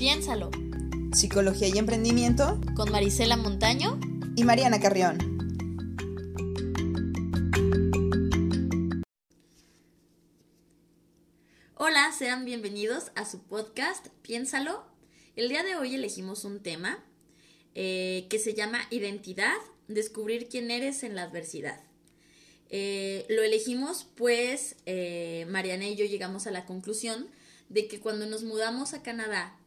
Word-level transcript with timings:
Piénsalo. 0.00 0.50
Psicología 1.12 1.68
y 1.68 1.76
Emprendimiento. 1.76 2.58
Con 2.74 2.90
Marisela 2.90 3.36
Montaño. 3.36 4.00
Y 4.34 4.44
Mariana 4.44 4.80
Carrión. 4.80 5.18
Hola, 11.74 12.10
sean 12.18 12.46
bienvenidos 12.46 13.12
a 13.14 13.26
su 13.26 13.42
podcast 13.42 14.08
Piénsalo. 14.22 14.86
El 15.36 15.50
día 15.50 15.62
de 15.62 15.76
hoy 15.76 15.94
elegimos 15.96 16.46
un 16.46 16.62
tema 16.62 17.04
eh, 17.74 18.26
que 18.30 18.38
se 18.38 18.54
llama 18.54 18.80
Identidad, 18.88 19.58
descubrir 19.86 20.48
quién 20.48 20.70
eres 20.70 21.02
en 21.02 21.14
la 21.14 21.24
adversidad. 21.24 21.78
Eh, 22.70 23.26
lo 23.28 23.42
elegimos 23.42 24.06
pues 24.14 24.76
eh, 24.86 25.44
Mariana 25.50 25.88
y 25.88 25.96
yo 25.96 26.06
llegamos 26.06 26.46
a 26.46 26.52
la 26.52 26.64
conclusión 26.64 27.28
de 27.68 27.86
que 27.86 28.00
cuando 28.00 28.24
nos 28.24 28.44
mudamos 28.44 28.94
a 28.94 29.02
Canadá, 29.02 29.59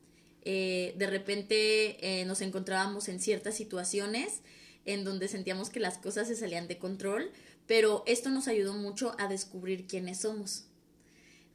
eh, 0.46 0.94
de 0.98 1.08
repente 1.08 2.22
eh, 2.22 2.26
nos 2.26 2.42
encontrábamos 2.42 3.08
en 3.08 3.20
ciertas 3.20 3.56
situaciones 3.56 4.42
en 4.86 5.04
donde 5.04 5.28
sentíamos 5.28 5.70
que 5.70 5.80
las 5.80 5.98
cosas 5.98 6.28
se 6.28 6.36
salían 6.36 6.68
de 6.68 6.78
control, 6.78 7.32
pero 7.68 8.04
esto 8.06 8.30
nos 8.30 8.48
ayudó 8.48 8.74
mucho 8.74 9.16
a 9.18 9.28
descubrir 9.28 9.88
quiénes 9.88 10.20
somos. 10.20 10.66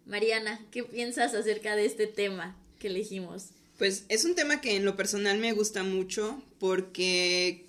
Mariana, 0.07 0.65
¿qué 0.71 0.85
piensas 0.85 1.35
acerca 1.35 1.77
de 1.77 1.85
este 1.85 2.07
tema 2.07 2.57
que 2.79 2.87
elegimos? 2.87 3.49
Pues 3.77 4.05
es 4.09 4.25
un 4.25 4.35
tema 4.35 4.61
que 4.61 4.77
en 4.77 4.85
lo 4.85 4.97
personal 4.97 5.39
me 5.39 5.53
gusta 5.53 5.83
mucho 5.83 6.43
porque 6.59 7.67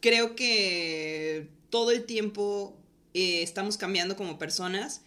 creo 0.00 0.36
que 0.36 1.48
todo 1.70 1.90
el 1.90 2.04
tiempo 2.04 2.76
eh, 3.14 3.42
estamos 3.42 3.78
cambiando 3.78 4.16
como 4.16 4.38
personas 4.38 5.00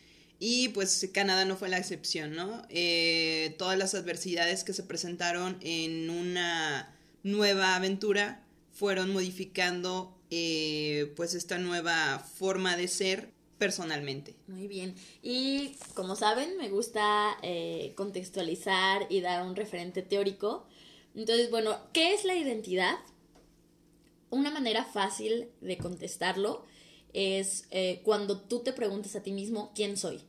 y 0.43 0.69
pues 0.69 1.07
Canadá 1.13 1.45
no 1.45 1.55
fue 1.55 1.69
la 1.69 1.77
excepción, 1.77 2.35
¿no? 2.35 2.63
Eh, 2.69 3.53
todas 3.59 3.77
las 3.77 3.93
adversidades 3.93 4.63
que 4.63 4.73
se 4.73 4.81
presentaron 4.81 5.59
en 5.61 6.09
una 6.09 6.97
nueva 7.21 7.75
aventura 7.75 8.43
fueron 8.71 9.13
modificando 9.13 10.17
eh, 10.31 11.13
pues 11.15 11.35
esta 11.35 11.59
nueva 11.59 12.17
forma 12.17 12.75
de 12.75 12.87
ser 12.87 13.31
personalmente. 13.59 14.35
Muy 14.47 14.67
bien. 14.67 14.95
Y 15.21 15.75
como 15.93 16.15
saben, 16.15 16.57
me 16.57 16.69
gusta 16.69 17.37
eh, 17.43 17.93
contextualizar 17.95 19.05
y 19.11 19.21
dar 19.21 19.45
un 19.45 19.55
referente 19.55 20.01
teórico. 20.01 20.65
Entonces, 21.13 21.51
bueno, 21.51 21.77
¿qué 21.93 22.15
es 22.15 22.25
la 22.25 22.35
identidad? 22.35 22.95
Una 24.31 24.49
manera 24.49 24.85
fácil 24.85 25.49
de 25.61 25.77
contestarlo 25.77 26.65
es 27.13 27.67
cuando 28.03 28.39
tú 28.39 28.61
te 28.61 28.73
preguntas 28.73 29.15
a 29.15 29.21
ti 29.21 29.33
mismo 29.33 29.71
quién 29.75 29.97
soy. 29.97 30.23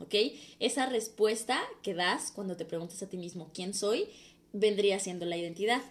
¿Ok? 0.00 0.14
Esa 0.58 0.86
respuesta 0.86 1.60
que 1.82 1.94
das 1.94 2.32
cuando 2.32 2.56
te 2.56 2.64
preguntas 2.64 3.02
a 3.02 3.08
ti 3.08 3.16
mismo 3.16 3.50
quién 3.52 3.74
soy 3.74 4.08
vendría 4.52 4.98
siendo 4.98 5.26
la 5.26 5.36
identidad. 5.36 5.82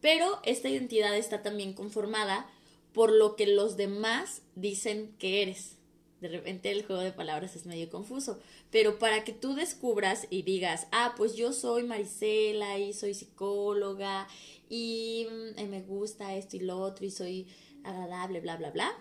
Pero 0.00 0.40
esta 0.44 0.68
identidad 0.68 1.16
está 1.16 1.42
también 1.42 1.72
conformada 1.72 2.48
por 2.92 3.12
lo 3.12 3.36
que 3.36 3.46
los 3.46 3.76
demás 3.76 4.42
dicen 4.54 5.14
que 5.18 5.42
eres. 5.42 5.76
De 6.20 6.28
repente 6.28 6.70
el 6.72 6.84
juego 6.84 7.02
de 7.02 7.12
palabras 7.12 7.54
es 7.54 7.64
medio 7.64 7.88
confuso, 7.90 8.40
pero 8.70 8.98
para 8.98 9.22
que 9.22 9.32
tú 9.32 9.54
descubras 9.54 10.26
y 10.30 10.42
digas, 10.42 10.88
ah, 10.90 11.14
pues 11.16 11.36
yo 11.36 11.52
soy 11.52 11.84
Marisela 11.84 12.76
y 12.78 12.92
soy 12.92 13.14
psicóloga 13.14 14.26
y 14.68 15.26
mm, 15.56 15.68
me 15.68 15.80
gusta 15.82 16.34
esto 16.34 16.56
y 16.56 16.60
lo 16.60 16.78
otro 16.80 17.06
y 17.06 17.12
soy 17.12 17.46
agradable, 17.84 18.40
bla, 18.40 18.56
bla, 18.56 18.70
bla, 18.70 18.92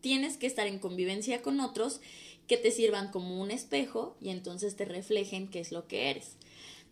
tienes 0.00 0.36
que 0.36 0.46
estar 0.46 0.68
en 0.68 0.78
convivencia 0.78 1.42
con 1.42 1.58
otros 1.58 2.00
que 2.46 2.56
te 2.56 2.70
sirvan 2.70 3.10
como 3.10 3.40
un 3.40 3.50
espejo 3.50 4.16
y 4.20 4.30
entonces 4.30 4.76
te 4.76 4.84
reflejen 4.84 5.48
qué 5.48 5.60
es 5.60 5.72
lo 5.72 5.86
que 5.86 6.10
eres. 6.10 6.36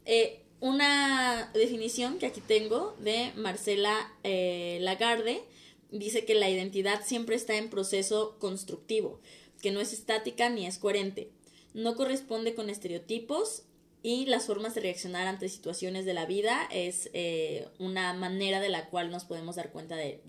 Eh, 0.05 0.43
una 0.61 1.51
definición 1.55 2.19
que 2.19 2.27
aquí 2.27 2.41
tengo 2.41 2.97
de 3.01 3.33
Marcela 3.37 4.13
eh, 4.23 4.79
Lagarde 4.81 5.43
dice 5.91 6.25
que 6.25 6.35
la 6.35 6.49
identidad 6.49 7.05
siempre 7.05 7.37
está 7.37 7.57
en 7.57 7.69
proceso 7.69 8.37
constructivo, 8.39 9.21
que 9.61 9.73
no 9.73 9.81
es 9.81 9.93
estática 9.93 10.49
ni 10.49 10.67
es 10.67 10.79
coherente, 10.79 11.31
no 11.75 11.97
corresponde 11.97 12.55
con 12.55 12.71
estereotipos 12.71 13.65
y 14.03 14.27
las 14.27 14.47
formas 14.47 14.75
de 14.75 14.81
reaccionar 14.81 15.27
ante 15.27 15.49
situaciones 15.49 16.05
de 16.05 16.15
la 16.15 16.27
vida 16.27 16.69
es 16.73 17.09
eh, 17.13 17.69
una 17.79 18.13
manera 18.15 18.61
de 18.61 18.69
la 18.69 18.89
cual 18.89 19.11
nos 19.11 19.25
podemos 19.25 19.57
dar 19.57 19.71
cuenta 19.71 19.95
de, 19.95 20.21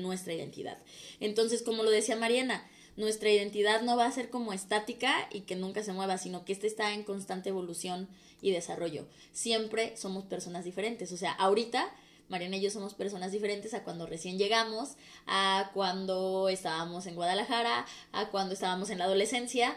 nuestra 0.00 0.34
identidad. 0.34 0.78
Entonces, 1.20 1.62
como 1.62 1.84
lo 1.84 1.90
decía 1.90 2.16
Mariana, 2.16 2.68
nuestra 2.96 3.30
identidad 3.30 3.82
no 3.82 3.96
va 3.96 4.06
a 4.06 4.12
ser 4.12 4.30
como 4.30 4.52
estática 4.52 5.28
y 5.32 5.42
que 5.42 5.56
nunca 5.56 5.82
se 5.82 5.92
mueva, 5.92 6.18
sino 6.18 6.44
que 6.44 6.52
esta 6.52 6.66
está 6.66 6.92
en 6.92 7.04
constante 7.04 7.48
evolución 7.48 8.08
y 8.42 8.50
desarrollo. 8.50 9.06
Siempre 9.32 9.96
somos 9.96 10.24
personas 10.24 10.64
diferentes. 10.64 11.12
O 11.12 11.16
sea, 11.16 11.32
ahorita 11.32 11.92
Mariana 12.30 12.56
y 12.56 12.60
yo 12.60 12.70
somos 12.70 12.94
personas 12.94 13.32
diferentes 13.32 13.74
a 13.74 13.82
cuando 13.82 14.06
recién 14.06 14.38
llegamos, 14.38 14.90
a 15.26 15.72
cuando 15.74 16.48
estábamos 16.48 17.06
en 17.06 17.16
Guadalajara, 17.16 17.84
a 18.12 18.30
cuando 18.30 18.54
estábamos 18.54 18.88
en 18.90 18.98
la 18.98 19.04
adolescencia. 19.04 19.76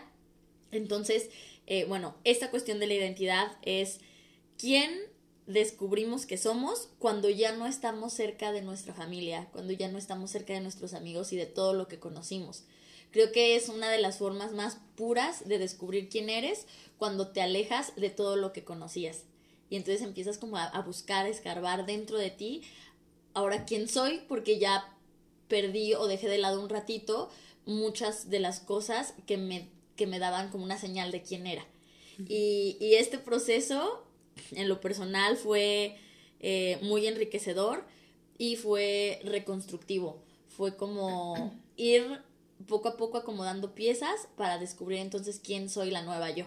Entonces, 0.71 1.29
eh, 1.65 1.85
bueno, 1.85 2.15
esta 2.23 2.51
cuestión 2.51 2.79
de 2.79 2.87
la 2.87 2.93
identidad 2.93 3.57
es 3.63 3.99
quién 4.57 4.91
descubrimos 5.47 6.25
que 6.25 6.37
somos 6.37 6.89
cuando 6.99 7.29
ya 7.29 7.53
no 7.53 7.65
estamos 7.65 8.13
cerca 8.13 8.51
de 8.51 8.61
nuestra 8.61 8.93
familia, 8.93 9.49
cuando 9.51 9.73
ya 9.73 9.89
no 9.89 9.97
estamos 9.97 10.29
cerca 10.29 10.53
de 10.53 10.61
nuestros 10.61 10.93
amigos 10.93 11.33
y 11.33 11.37
de 11.37 11.47
todo 11.47 11.73
lo 11.73 11.87
que 11.87 11.99
conocimos. 11.99 12.65
Creo 13.13 13.31
que 13.31 13.55
es 13.55 13.69
una 13.69 13.89
de 13.89 13.99
las 13.99 14.17
formas 14.17 14.51
más 14.51 14.79
puras 14.95 15.47
de 15.47 15.59
descubrir 15.59 16.09
quién 16.09 16.29
eres 16.29 16.65
cuando 16.97 17.29
te 17.29 17.41
alejas 17.41 17.95
de 17.95 18.09
todo 18.09 18.35
lo 18.35 18.51
que 18.51 18.65
conocías. 18.65 19.23
Y 19.69 19.77
entonces 19.77 20.01
empiezas 20.01 20.37
como 20.37 20.57
a, 20.57 20.65
a 20.65 20.81
buscar, 20.81 21.25
a 21.25 21.29
escarbar 21.29 21.85
dentro 21.85 22.17
de 22.17 22.31
ti, 22.31 22.63
ahora 23.33 23.63
quién 23.63 23.87
soy, 23.87 24.21
porque 24.27 24.59
ya 24.59 24.93
perdí 25.47 25.93
o 25.93 26.07
dejé 26.07 26.27
de 26.27 26.39
lado 26.39 26.59
un 26.59 26.69
ratito 26.69 27.29
muchas 27.65 28.29
de 28.29 28.39
las 28.39 28.59
cosas 28.59 29.13
que 29.25 29.37
me, 29.37 29.69
que 29.95 30.07
me 30.07 30.19
daban 30.19 30.49
como 30.49 30.63
una 30.63 30.77
señal 30.77 31.11
de 31.11 31.21
quién 31.21 31.47
era. 31.47 31.65
Y, 32.27 32.77
y 32.79 32.95
este 32.95 33.17
proceso, 33.17 34.03
en 34.51 34.69
lo 34.69 34.81
personal, 34.81 35.37
fue 35.37 35.97
eh, 36.39 36.77
muy 36.81 37.07
enriquecedor 37.07 37.85
y 38.37 38.55
fue 38.55 39.19
reconstructivo. 39.23 40.21
Fue 40.47 40.75
como 40.75 41.59
ir 41.77 42.21
poco 42.67 42.89
a 42.89 42.97
poco 42.97 43.17
acomodando 43.17 43.73
piezas 43.73 44.27
para 44.35 44.57
descubrir 44.57 44.99
entonces 44.99 45.39
quién 45.43 45.69
soy 45.69 45.91
la 45.91 46.01
nueva 46.01 46.31
yo. 46.31 46.45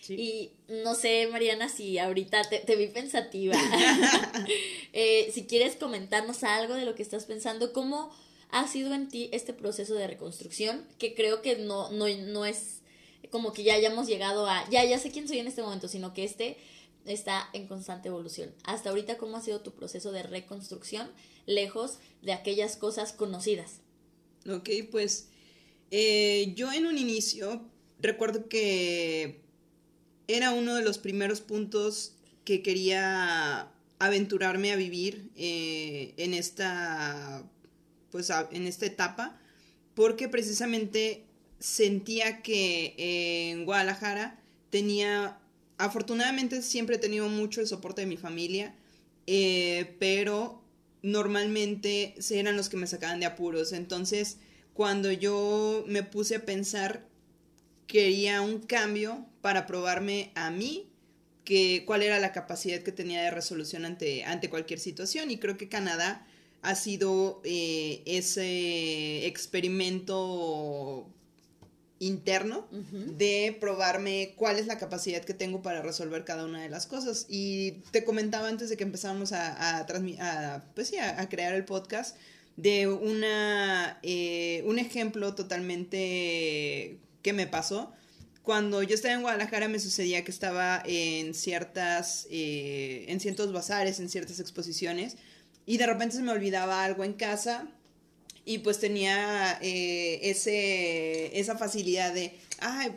Sí. 0.00 0.14
Y 0.14 0.52
no 0.82 0.94
sé, 0.94 1.28
Mariana, 1.30 1.68
si 1.68 1.98
ahorita 1.98 2.48
te, 2.48 2.58
te 2.60 2.76
vi 2.76 2.88
pensativa. 2.88 3.54
eh, 4.92 5.30
si 5.32 5.46
quieres 5.46 5.76
comentarnos 5.76 6.42
algo 6.42 6.74
de 6.74 6.84
lo 6.84 6.94
que 6.94 7.02
estás 7.02 7.26
pensando, 7.26 7.72
¿cómo 7.72 8.10
ha 8.50 8.66
sido 8.66 8.94
en 8.94 9.08
ti 9.08 9.28
este 9.32 9.52
proceso 9.52 9.94
de 9.94 10.06
reconstrucción? 10.06 10.86
Que 10.98 11.14
creo 11.14 11.42
que 11.42 11.56
no, 11.56 11.90
no, 11.90 12.08
no 12.08 12.44
es 12.46 12.80
como 13.30 13.52
que 13.52 13.62
ya 13.62 13.74
hayamos 13.74 14.06
llegado 14.06 14.46
a, 14.46 14.68
ya, 14.70 14.84
ya 14.84 14.98
sé 14.98 15.10
quién 15.10 15.28
soy 15.28 15.38
en 15.38 15.46
este 15.46 15.62
momento, 15.62 15.88
sino 15.88 16.14
que 16.14 16.24
este 16.24 16.56
está 17.04 17.48
en 17.52 17.66
constante 17.66 18.08
evolución. 18.08 18.52
Hasta 18.64 18.90
ahorita, 18.90 19.18
¿cómo 19.18 19.36
ha 19.36 19.42
sido 19.42 19.60
tu 19.60 19.72
proceso 19.72 20.12
de 20.12 20.22
reconstrucción 20.22 21.10
lejos 21.46 21.98
de 22.22 22.32
aquellas 22.32 22.76
cosas 22.76 23.12
conocidas? 23.12 23.80
Ok, 24.48 24.70
pues 24.90 25.28
eh, 25.90 26.52
yo 26.56 26.72
en 26.72 26.86
un 26.86 26.98
inicio 26.98 27.62
recuerdo 28.00 28.48
que 28.48 29.40
era 30.28 30.52
uno 30.52 30.74
de 30.74 30.82
los 30.82 30.98
primeros 30.98 31.40
puntos 31.40 32.14
que 32.44 32.62
quería 32.62 33.70
aventurarme 33.98 34.72
a 34.72 34.76
vivir 34.76 35.30
eh, 35.36 36.14
en 36.16 36.34
esta 36.34 37.44
pues 38.10 38.30
en 38.50 38.66
esta 38.66 38.86
etapa 38.86 39.38
porque 39.94 40.28
precisamente 40.28 41.24
sentía 41.58 42.42
que 42.42 42.94
eh, 42.96 43.50
en 43.50 43.64
Guadalajara 43.64 44.40
tenía 44.70 45.38
afortunadamente 45.78 46.62
siempre 46.62 46.96
he 46.96 46.98
tenido 46.98 47.28
mucho 47.28 47.60
el 47.60 47.66
soporte 47.66 48.02
de 48.02 48.06
mi 48.06 48.16
familia 48.16 48.74
pero 49.98 50.60
normalmente 51.02 52.14
eran 52.30 52.56
los 52.56 52.68
que 52.68 52.76
me 52.76 52.86
sacaban 52.86 53.20
de 53.20 53.26
apuros. 53.26 53.72
Entonces 53.72 54.38
cuando 54.80 55.12
yo 55.12 55.84
me 55.88 56.02
puse 56.02 56.36
a 56.36 56.46
pensar 56.46 57.06
quería 57.86 58.40
un 58.40 58.60
cambio 58.60 59.26
para 59.42 59.66
probarme 59.66 60.32
a 60.34 60.50
mí 60.50 60.90
que 61.44 61.84
cuál 61.86 62.02
era 62.02 62.18
la 62.18 62.32
capacidad 62.32 62.80
que 62.80 62.90
tenía 62.90 63.20
de 63.20 63.30
resolución 63.30 63.84
ante, 63.84 64.24
ante 64.24 64.48
cualquier 64.48 64.80
situación 64.80 65.30
y 65.30 65.36
creo 65.36 65.58
que 65.58 65.68
Canadá 65.68 66.26
ha 66.62 66.74
sido 66.76 67.42
eh, 67.44 68.02
ese 68.06 69.26
experimento 69.26 71.06
interno 71.98 72.66
uh 72.72 72.76
-huh. 72.76 73.04
de 73.18 73.58
probarme 73.60 74.32
cuál 74.34 74.58
es 74.58 74.66
la 74.66 74.78
capacidad 74.78 75.22
que 75.22 75.34
tengo 75.34 75.60
para 75.60 75.82
resolver 75.82 76.24
cada 76.24 76.46
una 76.46 76.62
de 76.62 76.70
las 76.70 76.86
cosas 76.86 77.26
y 77.28 77.82
te 77.90 78.02
comentaba 78.02 78.48
antes 78.48 78.70
de 78.70 78.78
que 78.78 78.84
empezamos 78.84 79.32
a, 79.32 79.52
a, 79.52 79.80
a 79.80 80.64
pues 80.74 80.88
sí, 80.88 80.96
a 80.96 81.28
crear 81.28 81.52
el 81.52 81.66
podcast 81.66 82.16
de 82.62 82.88
una, 82.88 83.98
eh, 84.02 84.62
un 84.66 84.78
ejemplo 84.78 85.34
totalmente 85.34 86.98
que 87.22 87.32
me 87.32 87.46
pasó 87.46 87.92
cuando 88.42 88.82
yo 88.82 88.94
estaba 88.94 89.14
en 89.14 89.22
Guadalajara 89.22 89.68
me 89.68 89.78
sucedía 89.78 90.24
que 90.24 90.30
estaba 90.30 90.82
en 90.84 91.34
ciertas, 91.34 92.26
eh, 92.30 93.04
en 93.08 93.20
ciertos 93.20 93.52
bazares, 93.52 94.00
en 94.00 94.08
ciertas 94.08 94.40
exposiciones, 94.40 95.16
y 95.66 95.76
de 95.76 95.86
repente 95.86 96.16
se 96.16 96.22
me 96.22 96.32
olvidaba 96.32 96.84
algo 96.84 97.04
en 97.04 97.12
casa 97.12 97.68
y 98.44 98.58
pues 98.58 98.80
tenía 98.80 99.58
eh, 99.60 100.20
ese, 100.22 101.38
esa 101.38 101.58
facilidad 101.58 102.14
de 102.14 102.34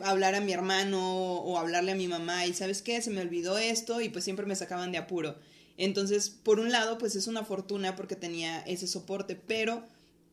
hablar 0.01 0.33
a 0.35 0.41
mi 0.41 0.53
hermano 0.53 1.35
o 1.35 1.57
hablarle 1.57 1.91
a 1.91 1.95
mi 1.95 2.07
mamá 2.07 2.45
y 2.45 2.53
sabes 2.53 2.81
qué, 2.81 3.01
se 3.01 3.11
me 3.11 3.21
olvidó 3.21 3.57
esto 3.57 4.01
y 4.01 4.09
pues 4.09 4.23
siempre 4.23 4.45
me 4.45 4.55
sacaban 4.55 4.91
de 4.91 4.97
apuro. 4.97 5.35
Entonces, 5.77 6.29
por 6.29 6.59
un 6.59 6.71
lado, 6.71 6.97
pues 6.97 7.15
es 7.15 7.27
una 7.27 7.43
fortuna 7.43 7.95
porque 7.95 8.15
tenía 8.15 8.59
ese 8.61 8.87
soporte, 8.87 9.35
pero 9.35 9.83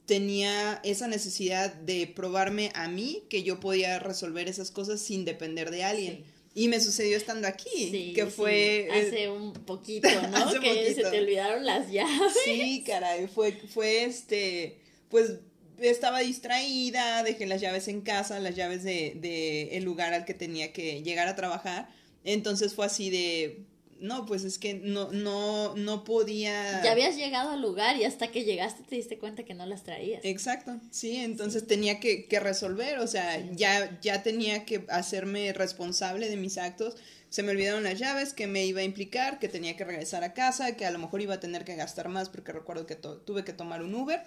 tenía 0.07 0.81
esa 0.83 1.07
necesidad 1.07 1.73
de 1.73 2.07
probarme 2.07 2.73
a 2.75 2.89
mí 2.89 3.23
que 3.31 3.43
yo 3.43 3.61
podía 3.61 3.99
resolver 3.99 4.49
esas 4.49 4.71
cosas 4.71 5.01
sin 5.01 5.25
depender 5.25 5.71
de 5.71 5.85
alguien. 5.85 6.25
Y 6.53 6.67
me 6.67 6.81
sucedió 6.81 7.17
estando 7.17 7.47
aquí, 7.47 8.13
que 8.13 8.27
fue... 8.27 8.89
Hace 8.91 9.31
un 9.31 9.53
poquito, 9.53 10.09
¿no? 10.31 10.61
que 10.61 10.95
se 10.95 11.03
te 11.03 11.21
olvidaron 11.21 11.65
las 11.65 11.91
llaves. 11.91 12.33
Sí, 12.45 12.83
caray, 12.85 13.29
fue, 13.29 13.53
fue 13.53 14.03
este, 14.05 14.81
pues 15.09 15.35
estaba 15.79 16.21
distraída, 16.21 17.23
dejé 17.23 17.47
las 17.47 17.61
llaves 17.61 17.87
en 17.87 18.01
casa, 18.01 18.41
las 18.41 18.57
llaves 18.57 18.83
de, 18.83 19.17
de 19.17 19.77
el 19.77 19.85
lugar 19.85 20.13
al 20.13 20.25
que 20.25 20.35
tenía 20.35 20.73
que 20.73 21.03
llegar 21.03 21.29
a 21.29 21.37
trabajar. 21.37 21.89
Entonces 22.25 22.75
fue 22.75 22.87
así 22.87 23.11
de, 23.11 23.65
no, 24.01 24.27
pues 24.27 24.45
es 24.45 24.59
que 24.59 24.75
no, 24.75 25.13
no, 25.13 25.77
no 25.77 26.05
podía. 26.05 26.83
Ya 26.83 26.93
habías 26.93 27.17
llegado 27.17 27.51
al 27.51 27.61
lugar 27.61 27.97
y 27.97 28.05
hasta 28.05 28.29
que 28.29 28.45
llegaste 28.45 28.83
te 28.83 28.97
diste 28.97 29.19
cuenta 29.19 29.45
que 29.45 29.55
no 29.55 29.67
las 29.67 29.83
traías. 29.83 30.25
Exacto, 30.25 30.81
sí, 30.91 31.17
entonces 31.17 31.67
tenía 31.67 32.01
que, 32.01 32.27
que, 32.27 32.41
resolver, 32.41 32.99
o 32.99 33.07
sea, 33.07 33.39
ya, 33.53 33.99
ya 34.01 34.23
tenía 34.23 34.65
que 34.65 34.85
hacerme 34.89 35.53
responsable 35.53 36.29
de 36.29 36.37
mis 36.37 36.59
actos. 36.59 36.97
Se 37.29 37.43
me 37.43 37.53
olvidaron 37.53 37.85
las 37.85 37.99
llaves, 37.99 38.33
que 38.33 38.47
me 38.47 38.65
iba 38.67 38.81
a 38.81 38.85
implicar, 38.85 39.39
que 39.39 39.49
tenía 39.49 39.77
que 39.77 39.85
regresar 39.85 40.25
a 40.25 40.33
casa, 40.33 40.77
que 40.77 40.87
a 40.87 40.91
lo 40.91 40.99
mejor 40.99 41.21
iba 41.21 41.35
a 41.35 41.41
tener 41.41 41.65
que 41.65 41.77
gastar 41.77 42.09
más 42.09 42.29
porque 42.29 42.53
recuerdo 42.53 42.87
que 42.87 42.97
tuve 42.97 43.45
que 43.45 43.53
tomar 43.53 43.83
un 43.83 43.95
Uber. 43.95 44.21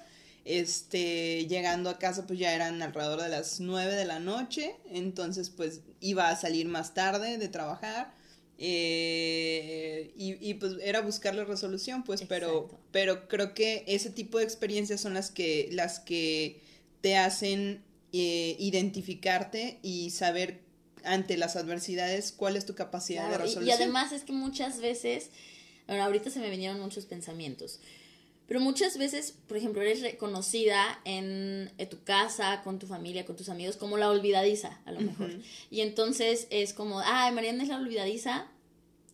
Este, 0.45 1.45
llegando 1.47 1.89
a 1.89 1.97
casa 1.99 2.27
pues 2.27 2.37
ya 2.37 2.53
eran 2.53 2.81
alrededor 2.81 3.21
de 3.21 3.29
las 3.29 3.61
9 3.61 3.95
de 3.95 4.03
la 4.03 4.19
noche, 4.19 4.75
entonces 4.91 5.49
pues 5.49 5.81
iba 6.01 6.29
a 6.29 6.35
salir 6.35 6.67
más 6.67 6.93
tarde 6.93 7.37
de 7.37 7.47
trabajar 7.47 8.13
eh, 8.57 10.11
y, 10.15 10.53
pues 10.55 10.73
era 10.81 11.01
buscarle 11.01 11.43
resolución, 11.43 12.03
pues, 12.03 12.23
pero, 12.27 12.69
pero 12.91 13.27
creo 13.27 13.53
que 13.53 13.83
ese 13.87 14.09
tipo 14.09 14.37
de 14.37 14.43
experiencias 14.43 15.01
son 15.01 15.13
las 15.13 15.31
que, 15.31 15.69
las 15.71 15.99
que 15.99 16.61
te 17.01 17.17
hacen 17.17 17.83
eh, 18.13 18.55
identificarte 18.59 19.79
y 19.81 20.11
saber 20.11 20.61
ante 21.03 21.35
las 21.35 21.55
adversidades 21.55 22.31
cuál 22.31 22.55
es 22.55 22.65
tu 22.65 22.75
capacidad 22.75 23.29
de 23.29 23.37
resolución. 23.37 23.67
Y, 23.67 23.71
además 23.71 24.11
es 24.11 24.23
que 24.23 24.33
muchas 24.33 24.79
veces, 24.79 25.29
ahorita 25.87 26.29
se 26.29 26.39
me 26.39 26.49
vinieron 26.49 26.79
muchos 26.79 27.05
pensamientos, 27.05 27.79
pero 28.53 28.63
muchas 28.63 28.99
veces, 28.99 29.33
por 29.47 29.57
ejemplo, 29.57 29.81
eres 29.81 30.01
reconocida 30.01 31.01
en, 31.05 31.71
tu 31.89 32.03
casa, 32.03 32.61
con 32.63 32.77
tu 32.77 32.85
familia, 32.85 33.25
con 33.25 33.35
tus 33.35 33.49
amigos, 33.49 33.77
como 33.77 33.97
la 33.97 34.11
olvidadiza, 34.11 34.79
a 34.85 34.91
lo 34.91 35.01
mejor. 35.01 35.31
Y 35.71 35.81
entonces 35.81 36.45
es 36.51 36.71
como, 36.71 36.99
ay, 36.99 37.33
Mariana 37.33 37.63
es 37.63 37.69
la 37.69 37.77
olvidadiza, 37.77 38.45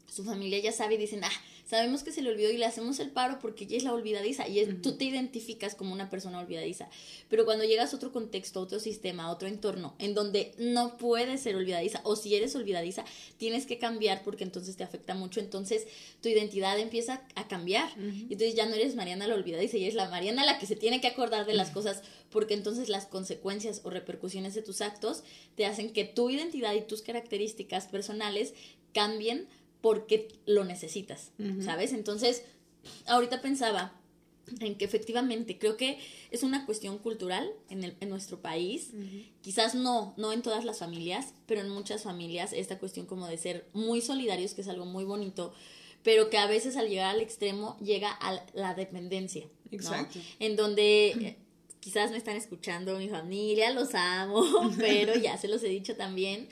su 0.10 0.26
familia 0.26 0.60
ya 0.60 0.74
sabe 0.74 0.96
y 0.96 0.98
dicen, 0.98 1.24
ah, 1.24 1.32
sabemos 1.70 2.02
que 2.02 2.12
se 2.12 2.24
le 2.24 2.32
olvidó 2.32 2.50
y 2.50 2.58
le 2.58 2.66
hacemos 2.66 3.00
el 3.00 3.12
paro 3.12 3.38
porque 3.40 3.66
ella 3.66 3.78
es 3.78 3.84
la 3.84 3.94
olvidadiza 3.94 4.48
y 4.48 4.66
tú 4.82 4.94
te 4.94 5.06
identificas 5.06 5.76
como 5.76 5.94
una 5.94 6.10
persona 6.10 6.40
olvidadiza. 6.40 6.90
Pero 7.30 7.46
cuando 7.46 7.64
llegas 7.64 7.94
a 7.94 7.98
otro 7.98 8.12
contexto, 8.12 8.60
a 8.60 8.64
otro 8.64 8.80
sistema, 8.80 9.26
a 9.26 9.32
otro 9.32 9.48
entorno, 9.48 9.94
en 10.00 10.16
donde 10.16 10.52
no 10.58 10.98
puedes 10.98 11.42
ser 11.42 11.56
olvidadiza 11.56 12.02
o 12.06 12.16
si 12.16 12.34
eres 12.34 12.56
olvidadiza, 12.56 13.06
tienes 13.38 13.68
que 13.68 13.78
cambiar 13.78 14.24
porque 14.24 14.44
entonces 14.44 14.78
te 14.78 14.84
afecta 14.84 15.14
mucho, 15.14 15.42
entonces 15.42 15.86
tu 16.22 16.30
identidad 16.30 16.80
empieza 16.80 17.22
a 17.36 17.48
cambiar. 17.48 17.92
Y 18.00 18.34
entonces 18.34 18.56
ya 18.56 18.66
no 18.66 18.74
eres 18.74 18.96
Mariana 18.96 19.28
la 19.28 19.36
olvidadiza 19.36 19.78
y 19.78 19.84
eres 19.84 19.94
la 19.94 20.10
Mariana 20.10 20.46
la 20.46 20.58
que 20.58 20.66
se 20.66 20.76
tiene 20.76 21.02
que 21.02 21.08
acordar 21.08 21.46
de 21.46 21.54
las 21.54 21.70
cosas 21.70 22.02
porque 22.32 22.56
entonces 22.56 22.90
las 22.90 23.06
consecuencias 23.06 23.82
o 23.84 23.92
repercusiones 23.92 24.56
de 24.56 24.64
tus 24.64 24.82
actos 24.82 25.24
te 25.56 25.68
hacen 25.68 25.94
que 25.94 26.06
tu 26.06 26.32
identidad 26.32 26.74
y 26.74 26.82
tus 26.82 27.04
características 27.04 27.86
personales 27.86 28.56
cambien 28.92 29.48
porque 29.82 30.28
lo 30.46 30.64
necesitas, 30.66 31.32
¿sabes? 31.62 31.94
Entonces, 31.94 32.44
ahorita 33.06 33.42
pensaba 33.42 33.94
en 34.60 34.76
que 34.76 34.86
efectivamente 34.86 35.58
creo 35.60 35.78
que 35.78 36.00
es 36.32 36.44
una 36.44 36.66
cuestión 36.66 36.98
cultural 36.98 37.50
en, 37.70 37.84
el, 37.84 37.96
en 38.00 38.10
nuestro 38.10 38.42
país, 38.42 38.92
quizás 39.42 39.76
no, 39.76 40.14
no 40.18 40.34
en 40.34 40.42
todas 40.42 40.66
las 40.66 40.80
familias, 40.80 41.34
pero 41.46 41.62
en 41.62 41.70
muchas 41.70 42.04
familias 42.04 42.54
esta 42.54 42.80
cuestión 42.80 43.06
como 43.06 43.28
de 43.28 43.38
ser 43.38 43.68
muy 43.74 44.02
solidarios, 44.02 44.54
que 44.54 44.62
es 44.62 44.68
algo 44.68 44.86
muy 44.86 45.04
bonito, 45.04 45.54
pero 46.04 46.30
que 46.30 46.38
a 46.38 46.48
veces 46.48 46.78
al 46.78 46.90
llegar 46.90 47.16
al 47.16 47.22
extremo 47.22 47.78
llega 47.80 48.12
a 48.12 48.44
la 48.54 48.74
dependencia, 48.74 49.46
Exacto. 49.72 50.20
En 50.40 50.56
donde 50.56 51.10
eh, 51.10 51.38
quizás 51.80 52.12
me 52.12 52.18
están 52.18 52.36
escuchando 52.36 52.98
mi 52.98 53.10
familia, 53.10 53.72
los 53.72 53.94
amo, 53.94 54.44
pero 54.78 55.16
ya 55.16 55.38
se 55.38 55.48
los 55.48 55.64
he 55.64 55.68
dicho 55.70 55.96
también. 55.96 56.48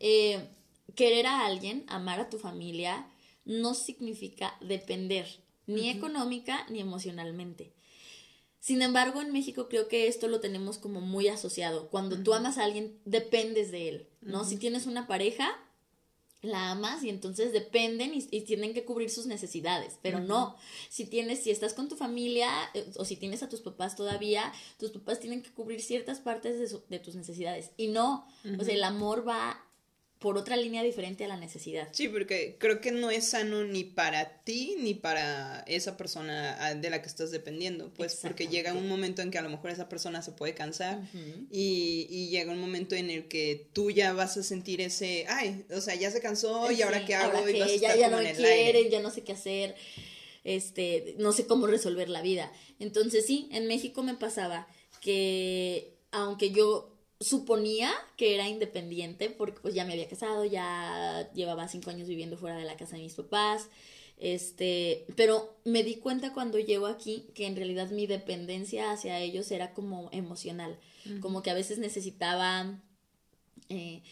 Eh, 0.00 0.48
querer 0.94 1.26
a 1.26 1.46
alguien, 1.46 1.84
amar 1.88 2.20
a 2.20 2.30
tu 2.30 2.38
familia, 2.38 3.06
no 3.44 3.74
significa 3.74 4.56
depender, 4.60 5.26
ni 5.66 5.90
económica 5.90 6.66
ni 6.68 6.80
emocionalmente. 6.80 7.72
Sin 8.60 8.82
embargo, 8.82 9.20
en 9.20 9.32
México 9.32 9.68
creo 9.68 9.86
que 9.86 10.08
esto 10.08 10.26
lo 10.26 10.40
tenemos 10.40 10.78
como 10.78 11.00
muy 11.00 11.28
asociado. 11.28 11.88
Cuando 11.88 12.22
tú 12.22 12.34
amas 12.34 12.58
a 12.58 12.64
alguien, 12.64 12.98
dependes 13.04 13.70
de 13.70 13.88
él, 13.88 14.08
¿no? 14.20 14.44
Si 14.44 14.56
tienes 14.56 14.86
una 14.86 15.06
pareja, 15.06 15.56
la 16.42 16.70
amas 16.70 17.02
y 17.02 17.08
entonces 17.08 17.52
dependen 17.52 18.12
y, 18.14 18.22
tienen 18.42 18.74
que 18.74 18.84
cubrir 18.84 19.10
sus 19.10 19.26
necesidades, 19.26 19.98
pero 20.02 20.20
no, 20.20 20.56
si 20.88 21.06
tienes, 21.06 21.42
si 21.42 21.50
estás 21.50 21.74
con 21.74 21.88
tu 21.88 21.96
familia 21.96 22.48
eh, 22.74 22.90
o 22.96 23.04
si 23.04 23.16
tienes 23.16 23.42
a 23.42 23.48
tus 23.48 23.60
papás 23.60 23.96
todavía, 23.96 24.52
tus 24.78 24.90
papás 24.90 25.20
tienen 25.20 25.42
que 25.42 25.52
cubrir 25.52 25.80
ciertas 25.80 26.20
partes 26.20 26.58
de, 26.88 26.98
tus 26.98 27.14
necesidades. 27.14 27.70
Y 27.76 27.88
no, 27.88 28.26
o 28.58 28.64
sea, 28.64 28.74
el 28.74 28.84
amor 28.84 29.26
va 29.26 29.65
por 30.18 30.38
otra 30.38 30.56
línea 30.56 30.82
diferente 30.82 31.24
a 31.24 31.28
la 31.28 31.36
necesidad. 31.36 31.88
Sí, 31.92 32.08
porque 32.08 32.56
creo 32.58 32.80
que 32.80 32.90
no 32.90 33.10
es 33.10 33.28
sano 33.28 33.64
ni 33.64 33.84
para 33.84 34.42
ti 34.44 34.74
ni 34.78 34.94
para 34.94 35.60
esa 35.66 35.98
persona 35.98 36.56
ah, 36.58 36.74
de 36.74 36.88
la 36.88 37.02
que 37.02 37.08
estás 37.08 37.30
dependiendo, 37.30 37.92
pues 37.94 38.16
porque 38.22 38.48
llega 38.48 38.72
un 38.72 38.88
momento 38.88 39.20
en 39.20 39.30
que 39.30 39.36
a 39.36 39.42
lo 39.42 39.50
mejor 39.50 39.70
esa 39.70 39.90
persona 39.90 40.22
se 40.22 40.32
puede 40.32 40.54
cansar 40.54 41.00
y, 41.50 42.28
llega 42.30 42.50
un 42.50 42.60
momento 42.60 42.94
en 42.94 43.10
el 43.10 43.28
que 43.28 43.68
tú 43.72 43.90
ya 43.90 44.12
vas 44.12 44.36
a 44.36 44.42
sentir 44.42 44.80
ese, 44.80 45.26
ay, 45.28 45.64
o 45.70 45.80
sea, 45.80 45.94
ya 45.94 46.10
se 46.10 46.20
cansó 46.20 46.70
y 46.72 46.82
ahora 46.82 47.04
qué 47.04 47.14
hago 47.14 47.48
y 47.48 47.58
vas 47.60 47.70
a 47.70 47.72
estar 47.72 47.98
ya, 47.98 48.08
no 48.08 48.18
me 48.18 48.34
quieren, 48.34 48.90
ya 48.90 49.00
no 49.00 49.10
sé 49.10 49.22
qué 49.22 49.32
hacer, 49.32 49.76
este, 50.44 51.14
no 51.18 51.32
sé 51.32 51.46
cómo 51.46 51.66
resolver 51.66 52.08
la 52.08 52.22
vida. 52.22 52.52
Entonces 52.78 53.26
sí, 53.26 53.48
en 53.52 53.66
México 53.66 54.02
me 54.02 54.14
pasaba 54.14 54.66
que 55.00 55.94
aunque 56.10 56.50
yo 56.50 56.95
suponía 57.20 57.92
que 58.16 58.34
era 58.34 58.48
independiente 58.48 59.30
porque 59.30 59.60
pues 59.60 59.74
ya 59.74 59.84
me 59.84 59.92
había 59.92 60.08
casado, 60.08 60.44
ya 60.44 61.30
llevaba 61.34 61.68
cinco 61.68 61.90
años 61.90 62.08
viviendo 62.08 62.36
fuera 62.36 62.56
de 62.56 62.64
la 62.64 62.76
casa 62.76 62.96
de 62.96 63.02
mis 63.02 63.14
papás, 63.14 63.68
este, 64.18 65.06
pero 65.14 65.56
me 65.64 65.82
di 65.82 65.96
cuenta 65.96 66.32
cuando 66.32 66.58
llego 66.58 66.86
aquí 66.86 67.26
que 67.34 67.46
en 67.46 67.56
realidad 67.56 67.90
mi 67.90 68.06
dependencia 68.06 68.92
hacia 68.92 69.18
ellos 69.20 69.50
era 69.50 69.72
como 69.72 70.08
emocional, 70.12 70.78
como 71.20 71.42
que 71.42 71.50
a 71.50 71.54
veces 71.54 71.78
necesitaba 71.78 72.80
eh, 73.68 74.02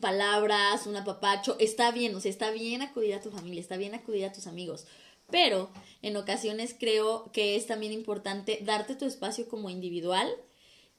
palabras, 0.00 0.86
un 0.86 0.96
apapacho, 0.96 1.56
está 1.58 1.90
bien, 1.90 2.14
o 2.14 2.20
sea, 2.20 2.30
está 2.30 2.50
bien 2.50 2.82
acudir 2.82 3.14
a 3.14 3.20
tu 3.20 3.30
familia, 3.30 3.60
está 3.60 3.76
bien 3.76 3.94
acudir 3.94 4.24
a 4.24 4.32
tus 4.32 4.46
amigos, 4.46 4.86
pero 5.30 5.70
en 6.02 6.16
ocasiones 6.16 6.74
creo 6.78 7.30
que 7.32 7.56
es 7.56 7.66
también 7.66 7.92
importante 7.92 8.60
darte 8.62 8.94
tu 8.94 9.04
espacio 9.04 9.48
como 9.48 9.70
individual, 9.70 10.28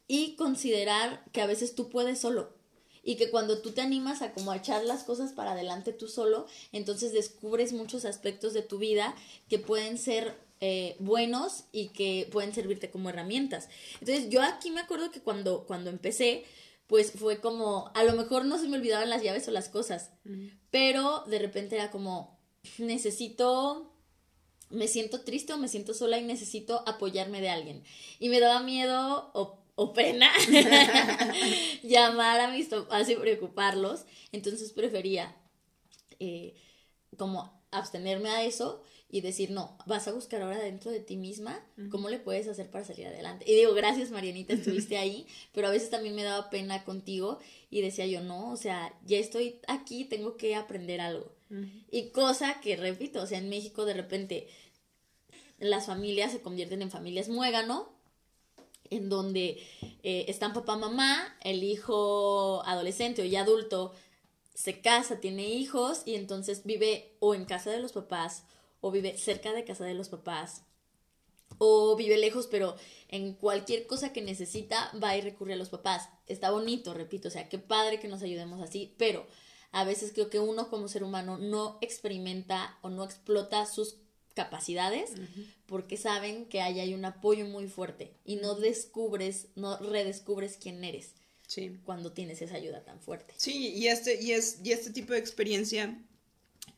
y 0.09 0.35
considerar 0.35 1.23
que 1.31 1.39
a 1.39 1.45
veces 1.45 1.75
tú 1.75 1.87
puedes 1.89 2.19
solo 2.19 2.51
y 3.03 3.15
que 3.15 3.29
cuando 3.29 3.61
tú 3.61 3.71
te 3.71 3.81
animas 3.81 4.21
a 4.21 4.33
como 4.33 4.51
a 4.51 4.57
echar 4.57 4.83
las 4.83 5.03
cosas 5.03 5.31
para 5.31 5.51
adelante 5.51 5.93
tú 5.93 6.07
solo, 6.07 6.47
entonces 6.73 7.13
descubres 7.13 7.71
muchos 7.71 8.03
aspectos 8.03 8.53
de 8.53 8.63
tu 8.63 8.79
vida 8.79 9.15
que 9.47 9.59
pueden 9.59 9.97
ser 9.97 10.35
eh, 10.61 10.95
buenos 10.99 11.65
y 11.71 11.89
que 11.89 12.27
pueden 12.31 12.53
servirte 12.53 12.89
como 12.89 13.09
herramientas. 13.09 13.69
Entonces 14.01 14.29
yo 14.29 14.41
aquí 14.41 14.71
me 14.71 14.81
acuerdo 14.81 15.11
que 15.11 15.21
cuando, 15.21 15.65
cuando 15.67 15.91
empecé, 15.91 16.43
pues 16.87 17.11
fue 17.11 17.39
como, 17.39 17.91
a 17.93 18.03
lo 18.03 18.13
mejor 18.13 18.45
no 18.45 18.57
se 18.57 18.67
me 18.67 18.77
olvidaban 18.77 19.11
las 19.11 19.21
llaves 19.21 19.47
o 19.47 19.51
las 19.51 19.69
cosas, 19.69 20.09
pero 20.71 21.23
de 21.27 21.37
repente 21.37 21.75
era 21.75 21.91
como, 21.91 22.39
necesito 22.79 23.93
me 24.71 24.87
siento 24.87 25.21
triste 25.21 25.53
o 25.53 25.57
me 25.57 25.67
siento 25.67 25.93
sola 25.93 26.19
y 26.19 26.23
necesito 26.23 26.83
apoyarme 26.87 27.41
de 27.41 27.49
alguien. 27.49 27.83
Y 28.19 28.29
me 28.29 28.39
daba 28.39 28.61
miedo 28.61 29.31
o 29.33 29.59
o 29.81 29.93
pena 29.93 30.29
llamar 31.83 32.41
a 32.41 32.51
mis 32.51 32.67
papás 32.67 33.09
y 33.09 33.15
preocuparlos. 33.15 34.05
Entonces 34.33 34.73
prefería 34.73 35.33
eh, 36.19 36.53
como 37.15 37.63
abstenerme 37.71 38.27
a 38.29 38.43
eso 38.43 38.83
y 39.09 39.21
decir, 39.21 39.51
no, 39.51 39.77
vas 39.85 40.09
a 40.09 40.11
buscar 40.11 40.41
ahora 40.41 40.59
dentro 40.59 40.91
de 40.91 40.99
ti 40.99 41.15
misma 41.15 41.65
cómo 41.89 42.09
le 42.09 42.19
puedes 42.19 42.49
hacer 42.49 42.69
para 42.69 42.83
salir 42.83 43.07
adelante. 43.07 43.45
Y 43.47 43.55
digo, 43.55 43.73
gracias 43.73 44.11
Marianita, 44.11 44.53
estuviste 44.53 44.97
ahí, 44.97 45.25
pero 45.53 45.67
a 45.67 45.71
veces 45.71 45.89
también 45.89 46.13
me 46.13 46.23
daba 46.23 46.49
pena 46.49 46.83
contigo 46.83 47.39
y 47.69 47.79
decía 47.79 48.05
yo, 48.05 48.19
no, 48.19 48.51
o 48.51 48.57
sea, 48.57 48.93
ya 49.05 49.17
estoy 49.17 49.61
aquí, 49.69 50.03
tengo 50.03 50.35
que 50.35 50.55
aprender 50.55 50.99
algo. 50.99 51.31
Y 51.89 52.09
cosa 52.09 52.59
que, 52.59 52.75
repito, 52.75 53.23
o 53.23 53.25
sea, 53.25 53.39
en 53.39 53.49
México 53.49 53.85
de 53.85 53.93
repente 53.93 54.47
las 55.57 55.85
familias 55.85 56.33
se 56.33 56.41
convierten 56.41 56.81
en 56.81 56.91
familias 56.91 57.29
muégano, 57.29 57.97
en 58.89 59.09
donde 59.09 59.61
eh, 60.03 60.25
están 60.27 60.53
papá, 60.53 60.77
mamá, 60.77 61.37
el 61.41 61.63
hijo 61.63 62.63
adolescente 62.65 63.21
o 63.21 63.25
ya 63.25 63.41
adulto 63.41 63.93
se 64.53 64.81
casa, 64.81 65.19
tiene 65.19 65.47
hijos 65.47 66.03
y 66.05 66.15
entonces 66.15 66.63
vive 66.65 67.15
o 67.19 67.33
en 67.33 67.45
casa 67.45 67.71
de 67.71 67.79
los 67.79 67.93
papás 67.93 68.43
o 68.81 68.91
vive 68.91 69.17
cerca 69.17 69.53
de 69.53 69.63
casa 69.63 69.85
de 69.85 69.93
los 69.93 70.09
papás 70.09 70.63
o 71.57 71.95
vive 71.95 72.17
lejos, 72.17 72.47
pero 72.47 72.75
en 73.07 73.33
cualquier 73.33 73.87
cosa 73.87 74.13
que 74.13 74.21
necesita 74.21 74.91
va 75.01 75.15
y 75.15 75.21
recurre 75.21 75.53
a 75.53 75.57
los 75.57 75.69
papás. 75.69 76.09
Está 76.27 76.51
bonito, 76.51 76.93
repito, 76.93 77.27
o 77.27 77.31
sea, 77.31 77.49
qué 77.49 77.57
padre 77.57 77.99
que 77.99 78.07
nos 78.07 78.21
ayudemos 78.21 78.61
así, 78.61 78.95
pero 78.97 79.25
a 79.71 79.83
veces 79.83 80.11
creo 80.13 80.29
que 80.29 80.39
uno 80.39 80.69
como 80.69 80.87
ser 80.87 81.03
humano 81.03 81.37
no 81.37 81.77
experimenta 81.81 82.77
o 82.81 82.89
no 82.89 83.03
explota 83.03 83.65
sus 83.65 83.97
capacidades 84.35 85.11
porque 85.65 85.97
saben 85.97 86.45
que 86.45 86.61
ahí 86.61 86.79
hay 86.79 86.93
un 86.93 87.05
apoyo 87.05 87.45
muy 87.45 87.67
fuerte 87.67 88.13
y 88.25 88.37
no 88.37 88.55
descubres, 88.55 89.47
no 89.55 89.77
redescubres 89.77 90.57
quién 90.61 90.83
eres. 90.83 91.13
Cuando 91.83 92.11
tienes 92.11 92.43
esa 92.43 92.55
ayuda 92.55 92.85
tan 92.85 93.01
fuerte. 93.01 93.33
Sí, 93.35 93.73
y 93.75 93.87
este, 93.87 94.21
y 94.21 94.33
es, 94.33 94.59
y 94.63 94.71
este 94.71 94.91
tipo 94.91 95.13
de 95.13 95.19
experiencia 95.19 95.99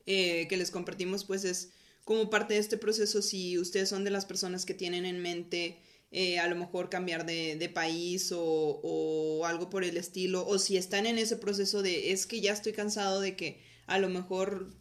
eh, 0.06 0.48
que 0.48 0.56
les 0.56 0.72
compartimos, 0.72 1.26
pues 1.26 1.44
es 1.44 1.72
como 2.06 2.30
parte 2.30 2.54
de 2.54 2.62
este 2.62 2.78
proceso, 2.78 3.22
si 3.22 3.58
ustedes 3.58 3.90
son 3.90 4.06
de 4.06 4.12
las 4.12 4.26
personas 4.26 4.66
que 4.66 4.74
tienen 4.74 5.06
en 5.06 5.22
mente 5.22 5.78
eh, 6.14 6.40
a 6.40 6.48
lo 6.48 6.58
mejor 6.58 6.90
cambiar 6.90 7.26
de, 7.26 7.72
país 7.74 8.34
o, 8.36 9.44
algo 9.46 9.70
por 9.70 9.86
el 9.86 9.96
estilo, 9.96 10.46
o 10.46 10.60
si 10.60 10.76
están 10.76 11.06
en 11.06 11.18
ese 11.18 11.38
proceso 11.38 11.82
de 11.82 12.12
es 12.12 12.26
que 12.26 12.42
ya 12.42 12.52
estoy 12.52 12.74
cansado 12.74 13.22
de 13.22 13.36
que 13.38 13.62
a 13.88 13.98
lo 13.98 14.10
mejor 14.10 14.74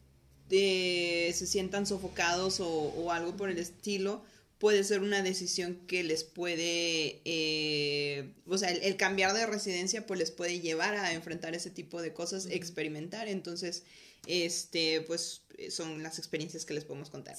eh, 0.51 1.33
se 1.35 1.47
sientan 1.47 1.87
sofocados 1.87 2.61
o, 2.61 3.11
algo 3.13 3.37
por 3.37 3.51
el 3.51 3.59
estilo, 3.59 4.23
puede 4.59 4.85
ser 4.85 5.01
una 5.01 5.23
decisión 5.23 5.81
que 5.87 6.03
les 6.05 6.25
puede, 6.25 7.21
eh, 7.25 8.33
o 8.47 8.59
sea, 8.59 8.71
el, 8.71 8.97
cambiar 8.97 9.33
de 9.33 9.47
residencia 9.47 10.07
pues 10.07 10.21
les 10.21 10.31
puede 10.31 10.61
llevar 10.61 10.97
a 10.97 11.13
enfrentar 11.13 11.55
ese 11.55 11.71
tipo 11.71 12.03
de 12.03 12.13
cosas, 12.13 12.47
experimentar, 12.47 13.29
entonces 13.29 13.85
este, 14.27 15.01
pues 15.03 15.43
son 15.69 16.03
las 16.03 16.19
experiencias 16.19 16.65
que 16.65 16.75
les 16.75 16.85
podemos 16.85 17.11
contar. 17.11 17.37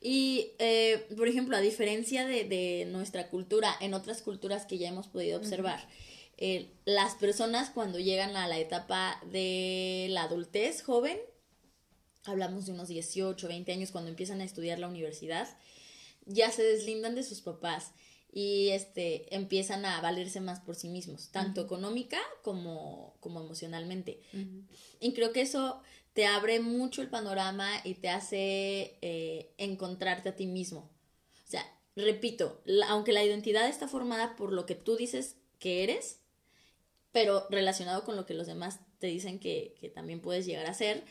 Y, 0.00 0.52
eh, 0.58 1.06
por 1.16 1.28
ejemplo, 1.28 1.56
a 1.56 1.60
diferencia 1.60 2.26
de, 2.26 2.86
nuestra 2.90 3.28
cultura, 3.28 3.74
en 3.80 3.94
otras 3.94 4.22
culturas 4.22 4.64
que 4.64 4.78
ya 4.78 4.88
hemos 4.88 5.08
podido 5.08 5.38
observar, 5.38 5.86
eh, 6.38 6.70
las 6.86 7.16
personas 7.16 7.70
cuando 7.70 7.98
llegan 7.98 8.34
a 8.36 8.48
la 8.48 8.58
etapa 8.58 9.20
de 9.30 10.06
la 10.10 10.22
adultez 10.22 10.82
joven, 10.82 11.18
hablamos 12.24 12.66
de 12.66 12.72
unos 12.72 12.88
18, 12.88 13.48
20 13.48 13.72
años 13.72 13.90
cuando 13.90 14.10
empiezan 14.10 14.40
a 14.40 14.44
estudiar 14.44 14.78
la 14.78 14.88
universidad, 14.88 15.48
ya 16.26 16.50
se 16.50 16.62
deslindan 16.62 17.14
de 17.14 17.22
sus 17.22 17.40
papás 17.40 17.92
y 18.32 18.68
este 18.68 19.34
empiezan 19.34 19.84
a 19.84 20.00
valerse 20.00 20.40
más 20.40 20.60
por 20.60 20.76
sí 20.76 20.88
mismos, 20.88 21.30
tanto 21.30 21.60
económica 21.60 22.18
como, 22.42 23.16
como 23.20 23.40
emocionalmente. 23.40 24.20
Y 25.00 25.12
creo 25.12 25.32
que 25.32 25.40
eso 25.40 25.82
te 26.12 26.26
abre 26.26 26.60
mucho 26.60 27.02
el 27.02 27.08
panorama 27.08 27.68
y 27.84 27.94
te 27.94 28.08
hace 28.08 28.98
eh, 29.00 29.52
encontrarte 29.58 30.28
a 30.28 30.36
ti 30.36 30.46
mismo. 30.46 30.90
O 31.46 31.50
sea, 31.50 31.66
repito, 31.96 32.62
aunque 32.88 33.12
la 33.12 33.24
identidad 33.24 33.68
está 33.68 33.88
formada 33.88 34.36
por 34.36 34.52
lo 34.52 34.66
que 34.66 34.74
tú 34.74 34.96
dices 34.96 35.36
que 35.58 35.82
eres, 35.82 36.18
pero 37.12 37.46
relacionado 37.50 38.04
con 38.04 38.16
lo 38.16 38.26
que 38.26 38.34
los 38.34 38.46
demás 38.46 38.80
te 38.98 39.06
dicen 39.06 39.38
que, 39.38 39.90
también 39.94 40.20
puedes 40.20 40.46
llegar 40.46 40.66
a 40.66 40.74
ser, 40.74 41.04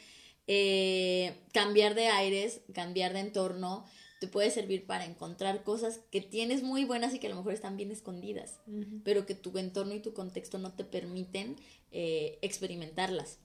eh, 0.52 1.36
cambiar 1.54 1.94
de 1.94 2.08
aires, 2.08 2.62
cambiar 2.74 3.14
de 3.14 3.20
entorno, 3.20 3.86
te 4.20 4.28
puede 4.28 4.50
servir 4.50 4.88
para 4.88 5.06
encontrar 5.06 5.64
cosas 5.64 6.00
que 6.10 6.22
tienes 6.22 6.64
muy 6.64 6.86
buenas 6.86 7.14
y 7.14 7.20
que 7.20 7.28
a 7.28 7.30
lo 7.30 7.36
mejor 7.36 7.54
están 7.54 7.78
bien 7.78 7.92
escondidas, 7.92 8.58
pero 9.04 9.28
que 9.28 9.36
tu 9.36 9.56
entorno 9.60 9.94
y 9.94 10.00
tu 10.00 10.14
contexto 10.14 10.58
no 10.58 10.74
te 10.74 10.86
permiten 10.86 11.56
eh, 11.92 12.40
experimentarlas. 12.42 13.38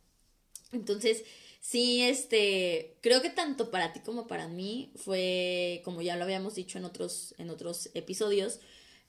Entonces, 0.73 1.25
sí, 1.61 2.00
este, 2.00 2.96
creo 3.02 3.20
que 3.20 3.28
tanto 3.28 3.70
para 3.70 3.92
ti 3.92 4.00
como 4.00 4.26
para 4.26 4.49
mí 4.49 4.90
fue, 4.96 5.82
como 5.84 6.00
ya 6.00 6.16
lo 6.16 6.25
habíamos 6.25 6.54
dicho 6.54 6.78
en 6.78 6.87
otros, 6.87 7.34
en 7.37 7.50
otros 7.50 7.90
episodios, 7.92 8.61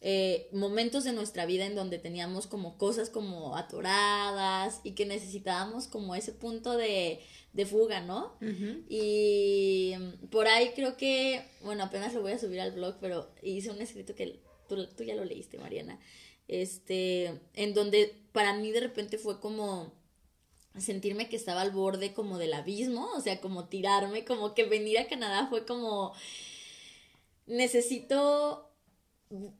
eh, 0.01 0.49
momentos 0.51 1.05
de 1.05 1.13
nuestra 1.13 1.45
vida 1.45 1.65
en 1.65 1.73
donde 1.73 1.97
teníamos 1.97 2.45
como 2.45 2.77
cosas 2.77 3.09
como 3.09 3.55
atoradas 3.55 4.81
y 4.83 4.91
que 4.91 5.05
necesitábamos 5.05 5.87
como 5.87 6.13
ese 6.13 6.33
punto 6.33 6.77
de, 6.77 7.21
de 7.55 7.65
fuga, 7.65 8.01
¿no? 8.01 8.33
Y 8.89 9.93
por 10.29 10.47
ahí 10.47 10.71
creo 10.75 10.97
que, 10.97 11.41
bueno, 11.61 11.85
apenas 11.85 12.13
lo 12.13 12.21
voy 12.21 12.33
a 12.33 12.39
subir 12.39 12.59
al 12.59 12.73
blog, 12.73 12.97
pero 12.99 13.31
hice 13.41 13.71
un 13.71 13.81
escrito 13.81 14.13
que 14.13 14.41
tú, 14.67 14.87
tú 14.87 15.03
ya 15.03 15.15
lo 15.15 15.23
leíste, 15.23 15.57
Mariana, 15.57 15.97
este, 16.49 17.39
en 17.53 17.73
donde 17.73 18.13
para 18.33 18.53
mí 18.53 18.71
de 18.71 18.81
repente 18.81 19.17
fue 19.17 19.39
como 19.39 19.93
sentirme 20.77 21.29
que 21.29 21.37
estaba 21.37 21.61
al 21.61 21.71
borde 21.71 22.13
como 22.13 22.37
del 22.37 22.53
abismo, 22.53 23.09
o 23.15 23.21
sea, 23.21 23.39
como 23.39 23.69
tirarme, 23.69 24.25
como 24.25 24.53
que 24.53 24.65
venir 24.65 24.99
a 24.99 25.07
Canadá 25.07 25.47
fue 25.49 25.65
como 25.65 26.13
necesito 27.47 28.69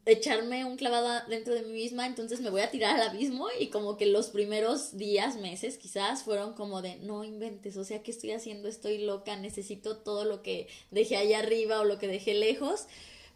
echarme 0.04 0.64
un 0.64 0.76
clavado 0.76 1.26
dentro 1.28 1.52
de 1.54 1.62
mí 1.62 1.72
misma, 1.72 2.06
entonces 2.06 2.40
me 2.40 2.50
voy 2.50 2.60
a 2.60 2.70
tirar 2.70 2.94
al 2.96 3.08
abismo 3.08 3.48
y 3.58 3.68
como 3.68 3.96
que 3.96 4.06
los 4.06 4.28
primeros 4.28 4.96
días, 4.96 5.36
meses 5.36 5.76
quizás 5.76 6.22
fueron 6.22 6.54
como 6.54 6.82
de 6.82 6.96
no 6.96 7.24
inventes, 7.24 7.76
o 7.76 7.84
sea, 7.84 8.02
¿qué 8.02 8.12
estoy 8.12 8.30
haciendo? 8.30 8.68
Estoy 8.68 8.98
loca, 8.98 9.36
necesito 9.36 9.98
todo 9.98 10.24
lo 10.24 10.42
que 10.42 10.68
dejé 10.92 11.16
allá 11.16 11.40
arriba 11.40 11.80
o 11.80 11.84
lo 11.84 11.98
que 11.98 12.06
dejé 12.06 12.34
lejos, 12.34 12.86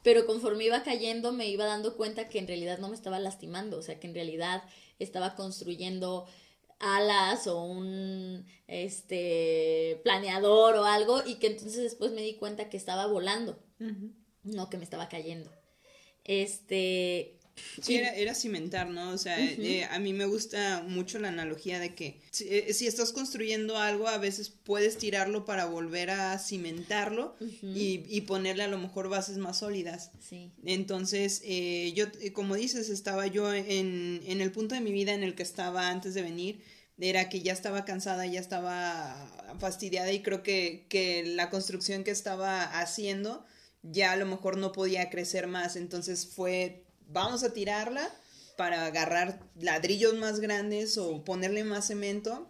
pero 0.04 0.24
conforme 0.24 0.64
iba 0.64 0.84
cayendo 0.84 1.32
me 1.32 1.48
iba 1.48 1.64
dando 1.66 1.96
cuenta 1.96 2.28
que 2.28 2.38
en 2.38 2.46
realidad 2.46 2.78
no 2.78 2.88
me 2.88 2.94
estaba 2.94 3.18
lastimando, 3.18 3.78
o 3.78 3.82
sea, 3.82 3.98
que 3.98 4.06
en 4.06 4.14
realidad 4.14 4.62
estaba 5.00 5.34
construyendo 5.34 6.26
alas 6.78 7.46
o 7.48 7.62
un 7.62 8.46
este 8.68 10.00
planeador 10.04 10.76
o 10.76 10.84
algo 10.84 11.22
y 11.26 11.34
que 11.34 11.48
entonces 11.48 11.82
después 11.82 12.12
me 12.12 12.22
di 12.22 12.34
cuenta 12.34 12.70
que 12.70 12.76
estaba 12.76 13.06
volando, 13.06 13.58
no 14.44 14.70
que 14.70 14.78
me 14.78 14.84
estaba 14.84 15.08
cayendo. 15.08 15.50
Este... 16.24 17.36
Sí, 17.82 17.96
era, 17.96 18.34
cimentar, 18.34 18.88
¿no? 18.88 19.10
O 19.10 19.18
sea, 19.18 19.38
eh, 19.38 19.84
a 19.90 19.98
mí 19.98 20.14
me 20.14 20.24
gusta 20.24 20.82
mucho 20.88 21.18
la 21.18 21.28
analogía 21.28 21.78
de 21.78 21.94
que 21.94 22.18
eh, 22.40 22.72
si, 22.72 22.86
estás 22.86 23.12
construyendo 23.12 23.76
algo, 23.76 24.08
a 24.08 24.16
veces 24.16 24.48
puedes 24.48 24.96
tirarlo 24.96 25.44
para 25.44 25.66
volver 25.66 26.08
a 26.08 26.38
cimentarlo 26.38 27.36
y, 27.62 28.20
ponerle 28.22 28.62
a 28.62 28.68
lo 28.68 28.78
mejor 28.78 29.10
bases 29.10 29.36
más 29.36 29.58
sólidas. 29.58 30.10
Sí. 30.26 30.50
Entonces, 30.64 31.42
eh, 31.44 31.92
yo, 31.94 32.06
como 32.32 32.54
dices, 32.54 32.88
estaba 32.88 33.26
yo 33.26 33.52
en, 33.52 34.22
en 34.26 34.40
el 34.40 34.52
punto 34.52 34.74
de 34.74 34.80
mi 34.80 34.92
vida 34.92 35.12
en 35.12 35.22
el 35.22 35.34
que 35.34 35.42
estaba 35.42 35.90
antes 35.90 36.14
de 36.14 36.22
venir 36.22 36.62
era 37.00 37.28
que 37.28 37.40
ya 37.40 37.52
estaba 37.52 37.84
cansada, 37.84 38.26
ya 38.26 38.40
estaba 38.40 39.56
fastidiada 39.58 40.12
y 40.12 40.22
creo 40.22 40.42
que, 40.42 40.86
que 40.88 41.24
la 41.24 41.50
construcción 41.50 42.04
que 42.04 42.10
estaba 42.10 42.62
haciendo 42.62 43.44
ya 43.82 44.12
a 44.12 44.16
lo 44.16 44.26
mejor 44.26 44.56
no 44.56 44.72
podía 44.72 45.10
crecer 45.10 45.46
más, 45.46 45.76
entonces 45.76 46.26
fue, 46.26 46.84
vamos 47.08 47.42
a 47.44 47.52
tirarla 47.52 48.10
para 48.56 48.86
agarrar 48.86 49.40
ladrillos 49.58 50.14
más 50.14 50.40
grandes 50.40 50.98
o 50.98 51.24
ponerle 51.24 51.64
más 51.64 51.86
cemento 51.86 52.48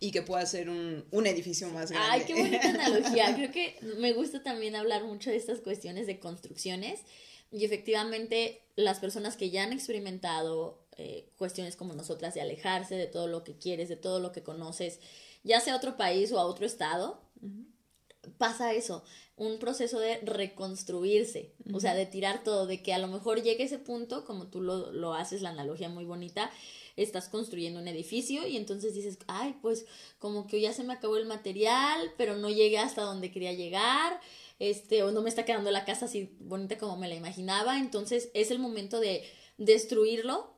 y 0.00 0.10
que 0.10 0.22
pueda 0.22 0.44
ser 0.46 0.68
un, 0.68 1.26
edificio 1.26 1.68
más 1.68 1.90
grande. 1.90 2.08
Ay, 2.10 2.22
qué 2.26 2.34
bonita 2.34 2.68
analogía. 2.68 3.34
Creo 3.36 3.50
que 3.50 3.76
me 3.98 4.12
gusta 4.12 4.42
también 4.42 4.76
hablar 4.76 5.04
mucho 5.04 5.30
de 5.30 5.36
estas 5.36 5.60
cuestiones 5.60 6.06
de 6.06 6.18
construcciones 6.18 7.00
y 7.50 7.64
efectivamente 7.64 8.62
las 8.76 9.00
personas 9.00 9.36
que 9.36 9.50
ya 9.50 9.64
han 9.64 9.72
experimentado 9.72 10.84
eh, 10.96 11.28
cuestiones 11.36 11.76
como 11.76 11.94
nosotras 11.94 12.34
de 12.34 12.40
alejarse 12.40 12.96
de 12.96 13.06
todo 13.06 13.26
lo 13.26 13.44
que 13.44 13.56
quieres, 13.56 13.88
de 13.88 13.96
todo 13.96 14.20
lo 14.20 14.32
que 14.32 14.42
conoces, 14.42 15.00
ya 15.42 15.60
sea 15.60 15.74
a 15.74 15.76
otro 15.76 15.96
país 15.96 16.32
o 16.32 16.38
a 16.38 16.44
otro 16.46 16.66
estado, 16.66 17.22
pasa 18.36 18.72
eso, 18.72 19.04
un 19.36 19.58
proceso 19.58 20.00
de 20.00 20.18
reconstruirse, 20.18 21.54
o 21.72 21.80
sea, 21.80 21.94
de 21.94 22.06
tirar 22.06 22.42
todo, 22.42 22.66
de 22.66 22.82
que 22.82 22.92
a 22.92 22.98
lo 22.98 23.08
mejor 23.08 23.42
llegue 23.42 23.64
ese 23.64 23.78
punto, 23.78 24.24
como 24.24 24.48
tú 24.48 24.60
lo, 24.60 24.90
lo 24.92 25.14
haces, 25.14 25.42
la 25.42 25.50
analogía 25.50 25.88
muy 25.88 26.04
bonita, 26.04 26.50
estás 26.96 27.28
construyendo 27.28 27.80
un 27.80 27.88
edificio 27.88 28.46
y 28.46 28.56
entonces 28.56 28.94
dices, 28.94 29.18
ay, 29.28 29.56
pues 29.62 29.86
como 30.18 30.46
que 30.46 30.60
ya 30.60 30.72
se 30.72 30.82
me 30.82 30.92
acabó 30.92 31.16
el 31.16 31.26
material, 31.26 32.12
pero 32.16 32.36
no 32.36 32.50
llegué 32.50 32.78
hasta 32.78 33.02
donde 33.02 33.30
quería 33.30 33.52
llegar, 33.52 34.20
este, 34.58 35.04
o 35.04 35.12
no 35.12 35.22
me 35.22 35.28
está 35.28 35.44
quedando 35.44 35.70
la 35.70 35.84
casa 35.84 36.06
así 36.06 36.34
bonita 36.40 36.76
como 36.78 36.96
me 36.96 37.08
la 37.08 37.14
imaginaba, 37.14 37.78
entonces 37.78 38.30
es 38.34 38.50
el 38.50 38.58
momento 38.58 38.98
de 38.98 39.22
destruirlo 39.56 40.57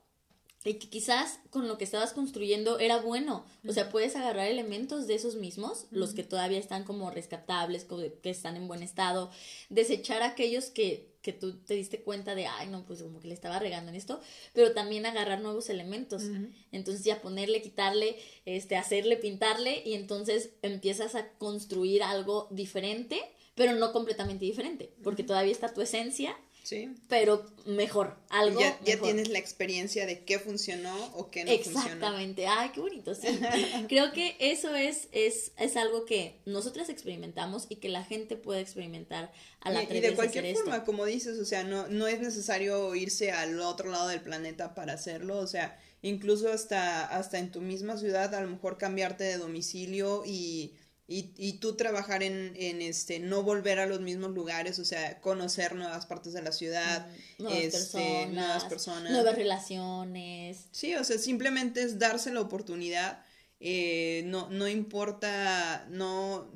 y 0.63 0.75
que 0.75 0.89
quizás 0.89 1.39
con 1.49 1.67
lo 1.67 1.77
que 1.77 1.83
estabas 1.83 2.13
construyendo 2.13 2.77
era 2.77 2.97
bueno. 2.97 3.45
O 3.67 3.73
sea, 3.73 3.89
puedes 3.89 4.15
agarrar 4.15 4.47
elementos 4.47 5.07
de 5.07 5.15
esos 5.15 5.35
mismos, 5.35 5.87
los 5.89 6.13
que 6.13 6.23
todavía 6.23 6.59
están 6.59 6.83
como 6.83 7.09
rescatables, 7.09 7.87
que 8.21 8.29
están 8.29 8.55
en 8.57 8.67
buen 8.67 8.83
estado, 8.83 9.31
desechar 9.69 10.21
aquellos 10.21 10.65
que, 10.65 11.09
que 11.23 11.33
tú 11.33 11.57
te 11.57 11.73
diste 11.73 12.03
cuenta 12.03 12.35
de, 12.35 12.45
ay, 12.45 12.67
no, 12.67 12.85
pues 12.85 13.01
como 13.01 13.19
que 13.19 13.27
le 13.27 13.33
estaba 13.33 13.57
regando 13.57 13.89
en 13.89 13.95
esto, 13.95 14.21
pero 14.53 14.73
también 14.73 15.07
agarrar 15.07 15.41
nuevos 15.41 15.69
elementos. 15.69 16.23
Entonces 16.71 17.03
ya 17.03 17.21
ponerle, 17.21 17.63
quitarle, 17.63 18.17
este, 18.45 18.75
hacerle, 18.75 19.17
pintarle, 19.17 19.81
y 19.83 19.95
entonces 19.95 20.51
empiezas 20.61 21.15
a 21.15 21.27
construir 21.39 22.03
algo 22.03 22.47
diferente, 22.51 23.19
pero 23.55 23.73
no 23.73 23.91
completamente 23.93 24.45
diferente, 24.45 24.93
porque 25.03 25.23
todavía 25.23 25.51
está 25.51 25.73
tu 25.73 25.81
esencia 25.81 26.37
Sí. 26.63 26.93
Pero 27.07 27.45
mejor, 27.65 28.15
algo. 28.29 28.59
Ya, 28.59 28.79
ya 28.85 28.99
tienes 28.99 29.29
la 29.29 29.39
experiencia 29.39 30.05
de 30.05 30.23
qué 30.23 30.37
funcionó 30.37 30.95
o 31.15 31.31
qué 31.31 31.43
no 31.43 31.51
funcionó. 31.51 31.79
Exactamente. 31.79 32.47
Ay, 32.47 32.69
qué 32.73 32.79
bonito. 32.79 33.15
Sí. 33.15 33.27
Creo 33.89 34.11
que 34.11 34.35
eso 34.39 34.75
es, 34.75 35.07
es, 35.11 35.51
es 35.57 35.75
algo 35.75 36.05
que 36.05 36.39
nosotras 36.45 36.89
experimentamos 36.89 37.65
y 37.69 37.77
que 37.77 37.89
la 37.89 38.03
gente 38.03 38.35
puede 38.35 38.61
experimentar 38.61 39.31
a 39.61 39.71
la 39.71 39.83
Y, 39.83 39.87
y 39.97 39.99
de 40.01 40.13
cualquier 40.13 40.55
forma, 40.55 40.83
como 40.83 41.05
dices, 41.05 41.39
o 41.39 41.45
sea, 41.45 41.63
no, 41.63 41.87
no 41.87 42.07
es 42.07 42.19
necesario 42.19 42.93
irse 42.95 43.31
al 43.31 43.59
otro 43.59 43.89
lado 43.89 44.07
del 44.07 44.21
planeta 44.21 44.75
para 44.75 44.93
hacerlo. 44.93 45.39
O 45.39 45.47
sea, 45.47 45.79
incluso 46.03 46.51
hasta, 46.51 47.05
hasta 47.05 47.39
en 47.39 47.51
tu 47.51 47.61
misma 47.61 47.97
ciudad, 47.97 48.33
a 48.35 48.41
lo 48.41 48.49
mejor 48.49 48.77
cambiarte 48.77 49.23
de 49.23 49.37
domicilio 49.37 50.23
y 50.25 50.75
y, 51.11 51.33
y 51.37 51.53
tú 51.53 51.75
trabajar 51.75 52.23
en, 52.23 52.53
en, 52.55 52.81
este 52.81 53.19
no 53.19 53.43
volver 53.43 53.79
a 53.79 53.85
los 53.85 53.99
mismos 53.99 54.31
lugares, 54.31 54.79
o 54.79 54.85
sea, 54.85 55.19
conocer 55.19 55.75
nuevas 55.75 56.05
partes 56.05 56.31
de 56.31 56.41
la 56.41 56.53
ciudad, 56.53 57.05
nuevas, 57.37 57.59
este, 57.59 57.77
personas, 57.77 58.33
nuevas 58.33 58.63
personas, 58.65 59.11
nuevas 59.11 59.35
relaciones. 59.35 60.67
Sí, 60.71 60.95
o 60.95 61.03
sea, 61.03 61.17
simplemente 61.17 61.83
es 61.83 61.99
darse 61.99 62.31
la 62.31 62.39
oportunidad, 62.39 63.25
eh, 63.59 64.23
no, 64.27 64.49
no 64.51 64.69
importa, 64.69 65.85
no, 65.89 66.49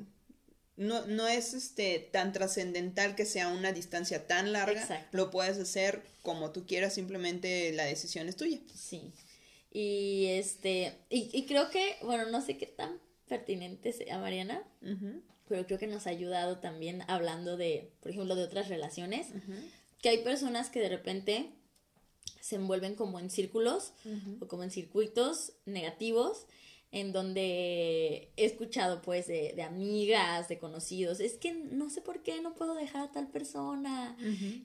no, 0.76 1.06
no 1.06 1.28
es 1.28 1.52
este 1.52 1.98
tan 2.10 2.32
trascendental 2.32 3.14
que 3.14 3.26
sea 3.26 3.48
una 3.48 3.72
distancia 3.72 4.26
tan 4.26 4.52
larga, 4.52 5.06
lo 5.12 5.30
puedes 5.30 5.58
hacer 5.58 6.02
como 6.22 6.50
tú 6.50 6.64
quieras, 6.64 6.94
simplemente 6.94 7.72
la 7.72 7.84
decisión 7.84 8.26
es 8.26 8.36
tuya. 8.36 8.60
Sí. 8.74 9.12
Y 9.70 10.28
este, 10.30 10.94
y, 11.10 11.28
y 11.34 11.44
creo 11.44 11.68
que, 11.68 11.96
bueno, 12.00 12.30
no 12.30 12.40
sé 12.40 12.56
qué 12.56 12.64
tan 12.64 13.05
pertinente 13.28 13.94
a 14.10 14.18
Mariana, 14.18 14.62
pero 15.48 15.66
creo 15.66 15.78
que 15.78 15.86
nos 15.86 16.06
ha 16.06 16.10
ayudado 16.10 16.58
también 16.58 17.02
hablando 17.08 17.56
de, 17.56 17.90
por 18.00 18.10
ejemplo, 18.10 18.34
de 18.34 18.44
otras 18.44 18.68
relaciones, 18.68 19.28
que 20.00 20.08
hay 20.08 20.18
personas 20.22 20.70
que 20.70 20.80
de 20.80 20.88
repente 20.88 21.50
se 22.40 22.56
envuelven 22.56 22.94
como 22.94 23.18
en 23.18 23.30
círculos 23.30 23.92
o 24.40 24.46
como 24.46 24.62
en 24.62 24.70
circuitos 24.70 25.52
negativos 25.64 26.46
en 26.92 27.12
donde 27.12 28.30
he 28.36 28.44
escuchado 28.44 29.02
pues 29.02 29.26
de, 29.26 29.52
de, 29.54 29.62
amigas, 29.62 30.48
de 30.48 30.58
conocidos, 30.58 31.20
es 31.20 31.34
que 31.34 31.52
no 31.52 31.90
sé 31.90 32.00
por 32.00 32.22
qué 32.22 32.40
no 32.40 32.54
puedo 32.54 32.74
dejar 32.74 33.02
a 33.02 33.12
tal 33.12 33.28
persona, 33.28 34.16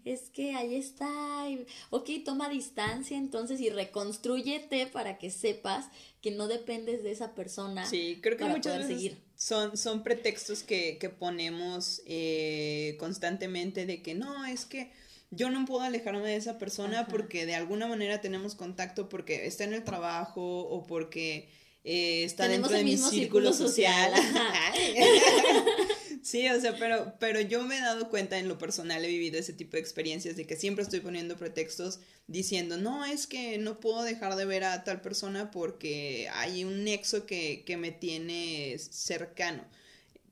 es 0.06 0.30
que 0.30 0.56
ahí 0.56 0.76
está, 0.76 1.50
y, 1.50 1.66
ok, 1.90 2.10
toma 2.24 2.48
distancia 2.50 3.18
entonces 3.18 3.60
y 3.60 3.70
reconstruyete 3.70 4.88
para 4.88 5.18
que 5.18 5.30
sepas 5.30 5.88
que 6.22 6.32
no 6.32 6.48
dependes 6.48 7.04
de 7.04 7.12
esa 7.12 7.34
persona. 7.34 7.86
Sí, 7.86 8.20
creo 8.22 8.38
que 8.38 8.46
muchas 8.46 8.78
veces 8.78 8.88
seguir. 8.88 9.18
Son, 9.36 9.76
son 9.76 10.04
pretextos 10.04 10.62
que, 10.62 10.98
que 11.00 11.10
ponemos 11.10 12.02
eh, 12.06 12.96
constantemente 13.00 13.88
de 13.88 14.04
que 14.04 14.14
no, 14.14 14.46
es 14.46 14.66
que 14.66 14.92
yo 15.32 15.50
no 15.50 15.66
puedo 15.66 15.82
alejarme 15.82 16.28
de 16.28 16.36
esa 16.36 16.60
persona 16.60 17.08
porque 17.08 17.46
de 17.46 17.56
alguna 17.56 17.88
manera 17.88 18.22
tenemos 18.22 18.54
contacto 18.54 19.10
porque 19.10 19.48
está 19.48 19.64
en 19.64 19.74
el 19.74 19.84
trabajo 19.84 20.60
o 20.62 20.86
porque 20.86 21.50
eh, 21.84 22.24
está 22.24 22.48
dentro 22.48 22.72
de 22.72 22.84
mi 22.84 22.98
círculo 22.98 23.54
social. 23.54 24.12
sí, 26.22 26.48
o 26.50 26.62
sea, 26.62 26.76
pero, 26.78 27.16
pero 27.20 27.42
yo 27.42 27.64
me 27.64 27.78
he 27.78 27.82
dado 27.82 28.10
cuenta 28.10 28.38
en 28.38 28.48
lo 28.48 28.58
personal, 28.58 29.04
he 29.04 29.08
vivido 29.08 29.40
ese 29.40 29.54
tipo 29.54 29.74
de 29.74 29.80
experiencias 29.80 30.36
de 30.36 30.46
que 30.46 30.56
siempre 30.56 30.84
estoy 30.84 31.00
poniendo 31.00 31.38
pretextos 31.38 32.00
diciendo, 32.28 32.78
no, 32.78 33.06
es 33.06 33.28
que 33.28 33.58
no 33.58 33.80
puedo 33.80 34.04
dejar 34.04 34.36
de 34.36 34.46
ver 34.46 34.64
a 34.64 34.84
tal 34.84 35.02
persona 35.02 35.52
porque 35.52 36.30
hay 36.34 36.64
un 36.64 36.84
nexo 36.84 37.26
que, 37.26 37.64
que 37.66 37.78
me 37.78 37.92
tiene 37.92 38.78
cercano 38.78 39.66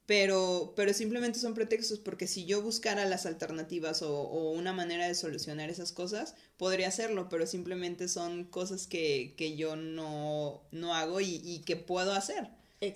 pero, 0.09 0.73
pero 0.75 0.91
simplemente 0.91 1.37
son 1.37 1.53
pretextos 1.53 1.99
porque 1.99 2.25
si 2.25 2.47
yo 2.47 2.63
buscara 2.63 3.05
las 3.05 3.27
alternativas 3.27 4.01
o, 4.01 4.11
o, 4.11 4.53
una 4.53 4.73
manera 4.73 5.07
de 5.07 5.13
solucionar 5.13 5.69
esas 5.69 5.91
cosas, 5.91 6.33
podría 6.57 6.87
hacerlo, 6.87 7.29
pero 7.29 7.45
simplemente 7.45 8.07
son 8.07 8.45
cosas 8.45 8.87
que, 8.87 9.35
que 9.37 9.55
yo 9.55 9.75
no, 9.75 10.63
no 10.71 10.95
hago 10.95 11.21
y, 11.21 11.39
y, 11.43 11.59
que 11.59 11.75
puedo 11.75 12.13
hacer. 12.13 12.49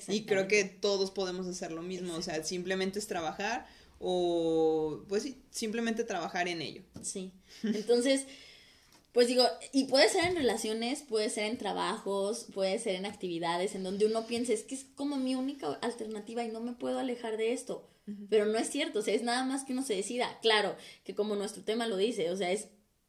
Y 0.08 0.26
creo 0.26 0.48
que 0.48 0.64
todos 0.64 1.12
podemos 1.12 1.46
hacer 1.46 1.72
lo 1.72 1.84
mismo, 1.84 2.16
o 2.16 2.22
sea, 2.24 2.44
simplemente 2.44 2.98
es 2.98 3.06
trabajar 3.06 3.68
o, 4.00 5.06
pues 5.08 5.22
sí, 5.22 5.38
simplemente 5.52 6.04
trabajar 6.04 6.48
en 6.48 6.64
ello. 6.64 6.82
Sí. 7.04 7.32
Entonces, 7.62 8.26
pues 9.14 9.28
digo, 9.28 9.46
y 9.72 9.86
puede 9.86 10.10
ser 10.10 10.26
en 10.26 10.36
relaciones, 10.36 11.04
puede 11.04 11.30
ser 11.30 11.46
en 11.46 11.60
trabajos, 11.60 12.48
puede 12.52 12.80
ser 12.80 12.96
en 12.96 13.06
actividades 13.06 13.76
en 13.76 13.84
donde 13.84 14.08
uno 14.08 14.26
piensa, 14.26 14.54
es 14.54 14.64
que 14.64 14.74
es 14.74 14.86
como 14.96 15.18
mi 15.18 15.36
única 15.36 15.68
alternativa 15.82 16.44
y 16.44 16.50
no 16.50 16.60
me 16.60 16.74
puedo 16.74 17.00
alejar 17.00 17.38
de 17.38 17.54
esto. 17.54 17.88
Pero 18.30 18.46
no 18.46 18.58
es 18.58 18.70
cierto, 18.70 19.00
o 19.00 19.02
sea, 19.02 19.14
es 19.14 19.22
nada 19.22 19.46
más 19.46 19.64
que 19.64 19.72
uno 19.72 19.84
se 19.84 19.96
decida. 19.96 20.38
Claro, 20.42 20.76
que 21.06 21.16
como 21.16 21.36
nuestro 21.36 21.64
tema 21.64 21.88
lo 21.88 21.96
dice, 21.96 22.32
o 22.32 22.36
sea, 22.36 22.52
es 22.52 22.68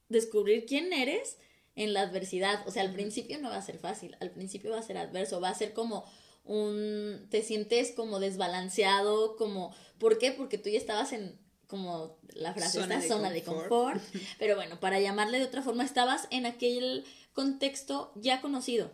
descubrir 0.09 0.67
quién 0.67 0.93
eres 0.93 1.38
en 1.75 1.93
la 1.93 2.03
adversidad. 2.03 2.67
O 2.69 2.71
sea, 2.71 2.83
al 2.83 2.93
principio 2.93 3.38
no 3.40 3.49
va 3.49 3.57
a 3.57 3.62
ser 3.62 3.79
fácil, 3.79 4.17
al 4.21 4.31
principio 4.31 4.71
va 4.71 4.79
a 4.79 4.83
ser 4.83 4.99
adverso, 4.99 5.40
va 5.40 5.49
a 5.49 5.55
ser 5.55 5.73
como 5.73 6.05
un, 6.45 7.27
te 7.31 7.43
sientes 7.43 7.93
como 7.93 8.21
desbalanceado, 8.21 9.37
como, 9.37 9.75
¿por 9.99 10.19
qué? 10.19 10.31
Porque 10.33 10.59
tú 10.59 10.69
ya 10.69 10.79
estabas 10.79 11.12
en 11.12 11.38
como 11.75 12.17
la 12.35 12.55
frase 12.55 12.79
zona, 12.79 13.01
de, 13.01 13.09
zona 13.09 13.33
confort. 13.33 13.35
de 13.35 13.43
confort. 13.43 14.03
Pero 14.39 14.55
bueno, 14.55 14.79
para 14.79 15.01
llamarle 15.01 15.41
de 15.41 15.45
otra 15.45 15.61
forma, 15.61 15.85
estabas 15.85 16.29
en 16.31 16.47
aquel 16.47 17.05
contexto 17.33 18.13
ya 18.15 18.41
conocido, 18.41 18.93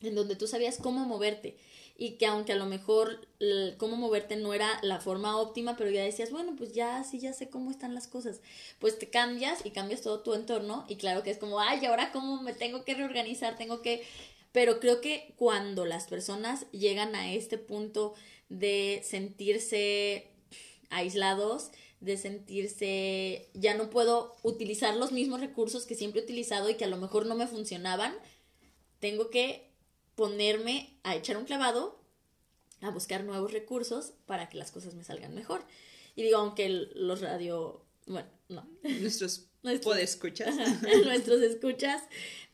en 0.00 0.14
donde 0.14 0.34
tú 0.34 0.46
sabías 0.46 0.78
cómo 0.78 1.04
moverte. 1.04 1.58
Y 1.98 2.12
que 2.12 2.24
aunque 2.24 2.52
a 2.52 2.56
lo 2.56 2.64
mejor 2.64 3.28
cómo 3.76 3.96
moverte 3.96 4.36
no 4.36 4.54
era 4.54 4.78
la 4.82 4.98
forma 4.98 5.36
óptima, 5.36 5.76
pero 5.76 5.90
ya 5.90 6.02
decías, 6.02 6.30
bueno, 6.30 6.54
pues 6.56 6.72
ya 6.72 7.04
sí, 7.04 7.20
ya 7.20 7.34
sé 7.34 7.50
cómo 7.50 7.70
están 7.70 7.94
las 7.94 8.08
cosas. 8.08 8.40
Pues 8.78 8.98
te 8.98 9.10
cambias 9.10 9.66
y 9.66 9.70
cambias 9.72 10.00
todo 10.00 10.20
tu 10.20 10.32
entorno 10.32 10.86
y 10.88 10.96
claro 10.96 11.22
que 11.22 11.30
es 11.30 11.36
como, 11.36 11.60
ay, 11.60 11.84
ahora 11.84 12.12
cómo 12.12 12.40
me 12.40 12.54
tengo 12.54 12.82
que 12.82 12.94
reorganizar, 12.94 13.58
tengo 13.58 13.82
que... 13.82 14.02
Pero 14.52 14.80
creo 14.80 15.02
que 15.02 15.34
cuando 15.36 15.84
las 15.84 16.06
personas 16.06 16.64
llegan 16.72 17.14
a 17.14 17.34
este 17.34 17.58
punto 17.58 18.14
de 18.48 19.02
sentirse 19.04 20.30
aislados, 20.90 21.70
de 22.00 22.16
sentirse, 22.16 23.50
ya 23.52 23.74
no 23.74 23.90
puedo 23.90 24.34
utilizar 24.42 24.96
los 24.96 25.12
mismos 25.12 25.40
recursos 25.40 25.84
que 25.84 25.94
siempre 25.94 26.20
he 26.20 26.24
utilizado 26.24 26.70
y 26.70 26.74
que 26.74 26.84
a 26.84 26.88
lo 26.88 26.96
mejor 26.96 27.26
no 27.26 27.34
me 27.34 27.46
funcionaban, 27.46 28.14
tengo 29.00 29.30
que 29.30 29.70
ponerme 30.14 30.98
a 31.02 31.14
echar 31.14 31.36
un 31.36 31.44
clavado, 31.44 32.00
a 32.80 32.90
buscar 32.90 33.24
nuevos 33.24 33.52
recursos 33.52 34.14
para 34.24 34.48
que 34.48 34.56
las 34.56 34.70
cosas 34.70 34.94
me 34.94 35.04
salgan 35.04 35.34
mejor. 35.34 35.62
Y 36.16 36.22
digo, 36.22 36.38
aunque 36.38 36.68
los 36.94 37.20
radio, 37.20 37.84
bueno, 38.06 38.28
no. 38.48 38.66
Nuestros, 38.82 39.48
nuestros 39.62 39.98
escuchas. 39.98 40.56
nuestros 41.04 41.42
escuchas, 41.42 42.02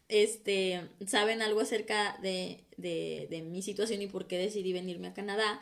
este, 0.08 0.88
saben 1.06 1.40
algo 1.40 1.60
acerca 1.60 2.18
de, 2.20 2.64
de, 2.76 3.28
de 3.30 3.42
mi 3.42 3.62
situación 3.62 4.02
y 4.02 4.08
por 4.08 4.26
qué 4.26 4.38
decidí 4.38 4.72
venirme 4.72 5.06
a 5.06 5.14
Canadá. 5.14 5.60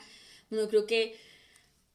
Bueno, 0.48 0.68
creo 0.68 0.86
que 0.86 1.16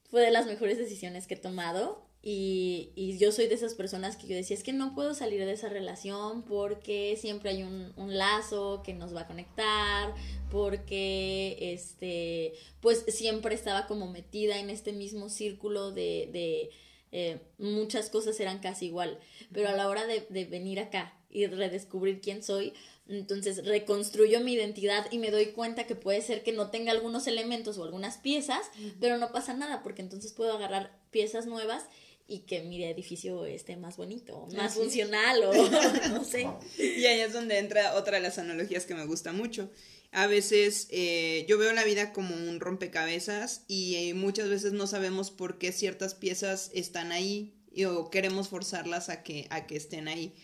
fue 0.10 0.22
de 0.22 0.32
las 0.32 0.48
mejores 0.48 0.78
decisiones 0.78 1.28
que 1.28 1.36
he 1.36 1.38
tomado. 1.38 2.08
Y, 2.22 2.92
y, 2.96 3.18
yo 3.18 3.32
soy 3.32 3.48
de 3.48 3.56
esas 3.56 3.76
personas 3.76 4.18
que 4.18 4.28
yo 4.28 4.36
decía, 4.36 4.58
es 4.58 4.64
que 4.64 4.74
no 4.74 4.94
puedo 4.94 5.14
salir 5.14 5.46
de 5.46 5.54
esa 5.54 5.70
relación 5.70 6.44
porque 6.44 7.18
siempre 7.18 7.52
hay 7.52 7.64
un, 7.64 7.94
un, 7.96 8.18
lazo 8.18 8.82
que 8.84 8.94
nos 8.94 9.16
va 9.16 9.22
a 9.22 9.28
conectar, 9.28 10.14
porque 10.52 11.58
este, 11.62 12.56
pues 12.82 13.06
siempre 13.08 13.56
estaba 13.56 13.88
como 13.88 14.12
metida 14.12 14.60
en 14.60 14.70
este 14.70 14.92
mismo 14.92 15.30
círculo 15.30 15.92
de, 15.92 16.28
de 16.34 16.70
eh, 17.14 17.40
muchas 17.58 18.10
cosas 18.10 18.38
eran 18.42 18.60
casi 18.60 18.88
igual. 18.88 19.18
Pero 19.54 19.70
a 19.70 19.74
la 19.74 19.88
hora 19.88 20.06
de, 20.06 20.28
de 20.30 20.44
venir 20.44 20.82
acá 20.82 21.14
y 21.30 21.48
redescubrir 21.48 22.20
quién 22.20 22.44
soy, 22.44 22.74
entonces 23.10 23.66
reconstruyo 23.66 24.40
mi 24.40 24.54
identidad 24.54 25.08
y 25.12 25.18
me 25.18 25.32
doy 25.32 25.48
cuenta 25.48 25.88
que 25.88 25.96
puede 25.96 26.22
ser 26.22 26.44
que 26.44 26.52
no 26.52 26.70
tenga 26.70 26.92
algunos 26.92 27.26
elementos 27.28 27.78
o 27.78 27.84
algunas 27.84 28.18
piezas, 28.18 28.62
pero 29.00 29.18
no 29.18 29.32
pasa 29.32 29.54
nada 29.54 29.82
porque 29.84 30.02
entonces 30.02 30.32
puedo 30.32 30.54
agarrar 30.54 30.98
piezas 31.12 31.48
nuevas 31.48 31.86
y 32.28 32.42
que 32.42 32.62
mi 32.62 32.84
edificio 32.84 33.46
esté 33.46 33.76
más 33.76 33.98
bonito, 33.98 34.48
más 34.56 34.76
funcional 34.76 35.44
o 35.44 35.54
no 36.10 36.24
sé. 36.24 36.48
Y 36.78 37.06
ahí 37.06 37.22
es 37.22 37.34
donde 37.34 37.58
entra 37.58 37.96
otra 37.96 38.18
de 38.18 38.24
las 38.24 38.38
analogías 38.38 38.86
que 38.86 38.94
me 38.94 39.06
gusta 39.06 39.34
mucho. 39.34 39.72
A 40.12 40.28
veces 40.28 40.88
eh, 40.92 41.46
yo 41.50 41.58
veo 41.58 41.74
la 41.74 41.84
vida 41.84 42.14
como 42.14 42.36
un 42.36 42.60
rompecabezas 42.60 43.64
y 43.68 43.96
eh, 43.96 44.14
muchas 44.14 44.50
veces 44.50 44.74
no 44.74 44.86
sabemos 44.86 45.32
por 45.32 45.58
qué 45.58 45.72
ciertas 45.72 46.14
piezas 46.14 46.70
están 46.74 47.12
ahí 47.12 47.56
o 47.88 48.10
queremos 48.10 48.50
forzarlas 48.50 49.10
a 49.10 49.24
que, 49.24 49.48
a 49.50 49.66
que 49.66 49.76
estén 49.76 50.08
ahí. 50.08 50.36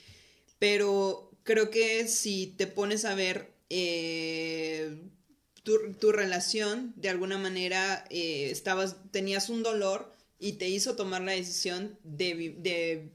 Pero 0.57 1.34
creo 1.45 1.69
que 1.69 2.07
si 2.09 2.47
te 2.57 2.67
pones 2.67 3.05
a 3.05 3.15
ver 3.15 3.53
eh, 3.69 4.97
tu, 5.63 6.11
relación, 6.11 6.93
de 6.97 7.09
alguna 7.09 7.37
manera 7.37 8.03
eh, 8.09 8.49
estabas, 8.51 8.97
tenías 9.11 9.49
un 9.49 9.63
dolor 9.63 10.11
y 10.37 10.53
te 10.53 10.67
hizo 10.67 10.95
tomar 10.95 11.21
la 11.21 11.31
decisión 11.31 11.97
de, 12.03 12.55
de, 12.57 13.09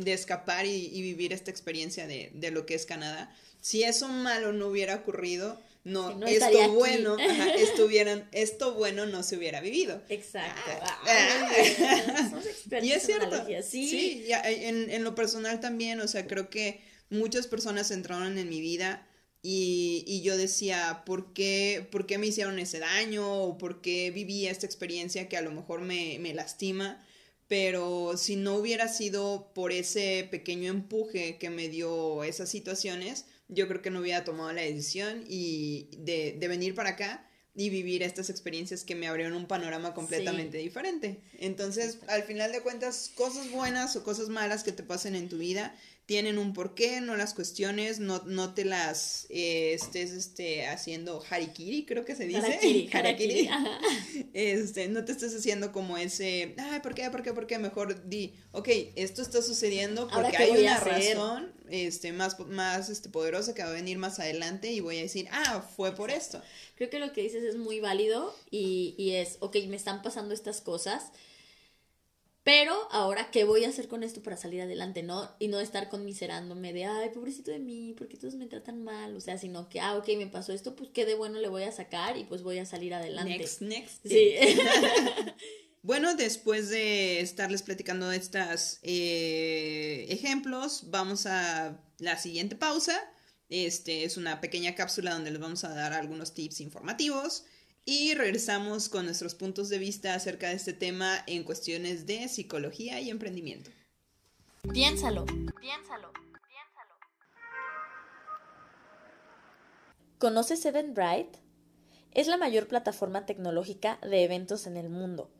de 0.00 0.12
escapar 0.12 0.64
y, 0.66 1.02
vivir 1.02 1.32
esta 1.32 1.50
experiencia 1.50 2.06
de, 2.06 2.30
de, 2.34 2.50
lo 2.50 2.64
que 2.64 2.74
es 2.74 2.86
Canadá. 2.86 3.34
Si 3.60 3.82
eso 3.82 4.08
malo 4.08 4.52
no 4.52 4.68
hubiera 4.68 4.94
ocurrido, 4.94 5.60
no, 5.84 6.26
esto 6.26 6.72
bueno, 6.72 7.16
estuvieran, 7.58 8.28
esto 8.32 8.74
bueno 8.74 9.04
no 9.06 9.22
se 9.22 9.36
hubiera 9.36 9.60
vivido. 9.60 10.00
Exacto. 10.08 10.70
Ah, 10.80 11.02
ah. 11.06 12.78
y 12.82 12.92
es 12.92 13.02
cierto. 13.04 13.44
Sí, 13.62 13.88
sí 13.88 14.26
en, 14.28 14.90
en, 14.90 15.04
lo 15.04 15.14
personal 15.14 15.60
también, 15.60 16.00
o 16.00 16.08
sea, 16.08 16.26
creo 16.26 16.48
que 16.48 16.80
muchas 17.10 17.46
personas 17.46 17.90
entraron 17.90 18.38
en 18.38 18.48
mi 18.48 18.60
vida 18.60 19.06
y, 19.42 20.04
y 20.06 20.22
yo 20.22 20.36
decía, 20.36 21.02
¿por 21.04 21.32
qué, 21.34 21.86
¿por 21.90 22.06
qué 22.06 22.18
me 22.18 22.28
hicieron 22.28 22.58
ese 22.58 22.78
daño? 22.78 23.42
¿O 23.42 23.58
por 23.58 23.82
qué 23.82 24.10
viví 24.10 24.46
esta 24.46 24.66
experiencia 24.66 25.28
que 25.28 25.36
a 25.36 25.42
lo 25.42 25.52
mejor 25.52 25.82
me, 25.82 26.18
me 26.18 26.32
lastima? 26.32 27.04
Pero 27.46 28.16
si 28.16 28.36
no 28.36 28.56
hubiera 28.56 28.88
sido 28.88 29.52
por 29.54 29.70
ese 29.72 30.26
pequeño 30.30 30.70
empuje 30.70 31.36
que 31.38 31.50
me 31.50 31.68
dio 31.68 32.24
esas 32.24 32.48
situaciones, 32.48 33.26
yo 33.48 33.68
creo 33.68 33.82
que 33.82 33.90
no 33.90 34.00
hubiera 34.00 34.24
tomado 34.24 34.52
la 34.52 34.62
decisión 34.62 35.24
y 35.28 35.90
de, 35.98 36.36
de 36.38 36.48
venir 36.48 36.74
para 36.74 36.90
acá 36.90 37.28
y 37.54 37.70
vivir 37.70 38.02
estas 38.02 38.30
experiencias 38.30 38.82
que 38.84 38.94
me 38.94 39.06
abrieron 39.06 39.34
un 39.34 39.46
panorama 39.46 39.94
completamente 39.94 40.58
diferente. 40.58 41.20
Entonces, 41.38 41.98
al 42.08 42.24
final 42.24 42.50
de 42.52 42.60
cuentas, 42.60 43.12
cosas 43.14 43.50
buenas 43.50 43.94
o 43.96 44.02
cosas 44.02 44.28
malas 44.28 44.64
que 44.64 44.72
te 44.72 44.82
pasen 44.82 45.14
en 45.14 45.28
tu 45.28 45.38
vida 45.38 45.74
tienen 46.06 46.36
un 46.36 46.52
porqué, 46.52 47.00
no 47.00 47.16
las 47.16 47.32
cuestiones, 47.32 47.98
no, 47.98 48.22
no 48.26 48.52
te 48.52 48.66
las 48.66 49.26
eh, 49.30 49.72
estés 49.72 50.10
este, 50.10 50.66
haciendo 50.66 51.24
harikiri, 51.30 51.86
creo 51.86 52.04
que 52.04 52.14
se 52.14 52.26
dice. 52.26 52.40
Harakiri, 52.40 52.90
harakiri. 52.92 53.48
Este, 54.34 54.88
no 54.88 55.04
te 55.04 55.12
estés 55.12 55.34
haciendo 55.34 55.72
como 55.72 55.96
ese, 55.96 56.54
ay, 56.58 56.80
¿por 56.80 56.94
qué? 56.94 57.08
¿Por 57.10 57.22
qué? 57.22 57.32
¿Por 57.32 57.46
qué? 57.46 57.58
Mejor 57.58 58.08
di, 58.08 58.34
ok, 58.52 58.68
esto 58.96 59.22
está 59.22 59.40
sucediendo 59.42 60.08
porque 60.08 60.36
hay 60.36 60.50
una 60.50 60.78
razón 60.80 61.52
este, 61.74 62.12
más, 62.12 62.38
más 62.40 62.88
este, 62.88 63.08
poderosa 63.08 63.54
que 63.54 63.62
va 63.62 63.70
a 63.70 63.72
venir 63.72 63.98
más 63.98 64.20
adelante 64.20 64.72
y 64.72 64.80
voy 64.80 64.98
a 64.98 65.02
decir, 65.02 65.28
ah, 65.32 65.66
fue 65.76 65.94
por 65.94 66.10
esto. 66.10 66.40
Creo 66.76 66.90
que 66.90 66.98
lo 66.98 67.12
que 67.12 67.22
dices 67.22 67.42
es 67.42 67.56
muy 67.56 67.80
válido 67.80 68.34
y, 68.50 68.94
y 68.96 69.12
es, 69.12 69.36
ok, 69.40 69.56
me 69.68 69.76
están 69.76 70.02
pasando 70.02 70.34
estas 70.34 70.60
cosas 70.60 71.10
pero 72.44 72.74
ahora, 72.90 73.30
¿qué 73.30 73.44
voy 73.44 73.64
a 73.64 73.70
hacer 73.70 73.88
con 73.88 74.02
esto 74.02 74.22
para 74.22 74.36
salir 74.36 74.60
adelante, 74.60 75.02
no? 75.02 75.30
Y 75.38 75.48
no 75.48 75.60
estar 75.60 75.88
conmiserándome 75.88 76.74
de, 76.74 76.84
ay, 76.84 77.08
pobrecito 77.08 77.50
de 77.50 77.58
mí, 77.58 77.94
¿por 77.96 78.06
qué 78.06 78.18
todos 78.18 78.34
me 78.34 78.46
tratan 78.46 78.84
mal? 78.84 79.16
O 79.16 79.20
sea, 79.20 79.38
sino 79.38 79.70
que, 79.70 79.80
ah, 79.80 79.96
ok, 79.96 80.08
me 80.18 80.26
pasó 80.26 80.52
esto, 80.52 80.76
pues 80.76 80.90
qué 80.90 81.06
de 81.06 81.14
bueno 81.14 81.38
le 81.38 81.48
voy 81.48 81.62
a 81.62 81.72
sacar 81.72 82.18
y 82.18 82.24
pues 82.24 82.42
voy 82.42 82.58
a 82.58 82.66
salir 82.66 82.92
adelante. 82.92 83.38
Next, 83.38 83.62
next. 83.62 84.06
Sí. 84.06 84.34
bueno, 85.84 86.14
después 86.14 86.70
de 86.70 87.20
estarles 87.20 87.62
platicando 87.62 88.10
estos 88.10 88.78
eh, 88.82 90.06
ejemplos, 90.08 90.90
vamos 90.90 91.26
a 91.26 91.78
la 91.98 92.16
siguiente 92.16 92.56
pausa. 92.56 92.98
Este 93.50 94.04
es 94.04 94.16
una 94.16 94.40
pequeña 94.40 94.74
cápsula 94.74 95.12
donde 95.12 95.30
les 95.30 95.38
vamos 95.38 95.62
a 95.62 95.74
dar 95.74 95.92
algunos 95.92 96.32
tips 96.32 96.62
informativos 96.62 97.44
y 97.84 98.14
regresamos 98.14 98.88
con 98.88 99.04
nuestros 99.04 99.34
puntos 99.34 99.68
de 99.68 99.76
vista 99.76 100.14
acerca 100.14 100.48
de 100.48 100.54
este 100.54 100.72
tema 100.72 101.22
en 101.26 101.44
cuestiones 101.44 102.06
de 102.06 102.28
psicología 102.28 102.98
y 103.02 103.10
emprendimiento. 103.10 103.70
Piénsalo, 104.72 105.26
piénsalo, 105.26 106.10
piénsalo. 106.48 106.94
¿Conoces 110.18 110.64
Eventbrite? 110.64 111.40
Es 112.12 112.26
la 112.26 112.38
mayor 112.38 112.68
plataforma 112.68 113.26
tecnológica 113.26 113.98
de 114.00 114.24
eventos 114.24 114.66
en 114.66 114.78
el 114.78 114.88
mundo. 114.88 115.30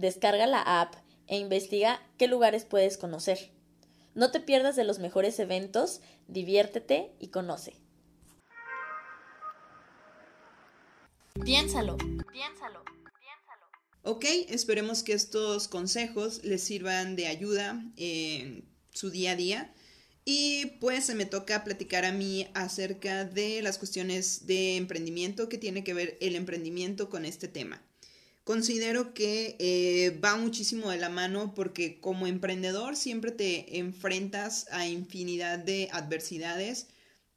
Descarga 0.00 0.46
la 0.46 0.62
app 0.80 0.94
e 1.26 1.36
investiga 1.36 2.00
qué 2.16 2.26
lugares 2.26 2.64
puedes 2.64 2.96
conocer. 2.96 3.50
No 4.14 4.30
te 4.30 4.40
pierdas 4.40 4.74
de 4.74 4.84
los 4.84 4.98
mejores 4.98 5.38
eventos, 5.38 6.00
diviértete 6.26 7.12
y 7.18 7.28
conoce. 7.28 7.74
Piénsalo, 11.44 11.98
piénsalo, 12.32 12.82
piénsalo. 12.82 13.66
Ok, 14.02 14.24
esperemos 14.48 15.02
que 15.02 15.12
estos 15.12 15.68
consejos 15.68 16.44
les 16.44 16.62
sirvan 16.64 17.14
de 17.14 17.26
ayuda 17.26 17.84
en 17.98 18.64
su 18.94 19.10
día 19.10 19.32
a 19.32 19.36
día. 19.36 19.74
Y 20.24 20.64
pues 20.80 21.04
se 21.04 21.14
me 21.14 21.26
toca 21.26 21.62
platicar 21.62 22.06
a 22.06 22.12
mí 22.12 22.48
acerca 22.54 23.26
de 23.26 23.60
las 23.60 23.76
cuestiones 23.76 24.46
de 24.46 24.76
emprendimiento 24.76 25.50
que 25.50 25.58
tiene 25.58 25.84
que 25.84 25.92
ver 25.92 26.16
el 26.22 26.36
emprendimiento 26.36 27.10
con 27.10 27.26
este 27.26 27.48
tema. 27.48 27.82
Considero 28.44 29.14
que 29.14 29.56
eh, 29.58 30.18
va 30.24 30.36
muchísimo 30.36 30.90
de 30.90 30.98
la 30.98 31.08
mano 31.08 31.54
porque 31.54 32.00
como 32.00 32.26
emprendedor 32.26 32.96
siempre 32.96 33.30
te 33.30 33.78
enfrentas 33.78 34.66
a 34.72 34.86
infinidad 34.86 35.58
de 35.58 35.88
adversidades. 35.92 36.88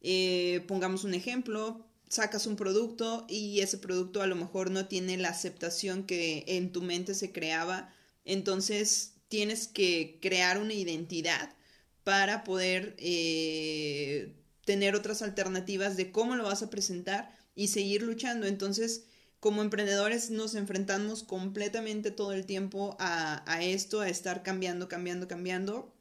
Eh, 0.02 0.64
pongamos 0.68 1.04
un 1.04 1.14
ejemplo, 1.14 1.86
sacas 2.10 2.48
un 2.48 2.56
producto 2.56 3.26
y 3.30 3.60
ese 3.60 3.78
producto 3.78 4.22
a 4.22 4.28
lo 4.28 4.36
mejor 4.36 4.72
no 4.72 4.88
tiene 4.88 5.18
la 5.18 5.30
aceptación 5.30 6.04
que 6.04 6.46
en 6.48 6.72
tu 6.72 6.82
mente 6.82 7.14
se 7.16 7.32
creaba, 7.32 7.94
entonces 8.26 9.14
tienes 9.28 9.68
que 9.68 10.20
crear 10.22 10.60
una 10.60 10.74
identidad 10.74 11.56
para 12.04 12.44
poder 12.44 12.96
eh, 13.00 14.36
tener 14.66 14.96
otras 14.96 15.22
alternativas 15.22 15.98
de 15.98 16.12
cómo 16.12 16.36
lo 16.36 16.44
vas 16.44 16.64
a 16.64 16.70
presentar 16.70 17.36
y 17.56 17.68
seguir 17.68 18.04
luchando. 18.04 18.46
Entonces, 18.46 19.06
como 19.44 19.62
emprendedores 19.62 20.30
nos 20.30 20.56
enfrentamos 20.56 21.22
completamente 21.22 22.12
todo 22.12 22.32
el 22.32 22.46
tiempo 22.46 22.96
a, 22.98 23.44
esto, 23.62 24.00
a 24.00 24.08
estar 24.08 24.42
cambiando, 24.42 24.88
cambiando, 24.88 25.28
cambiando. 25.28 25.94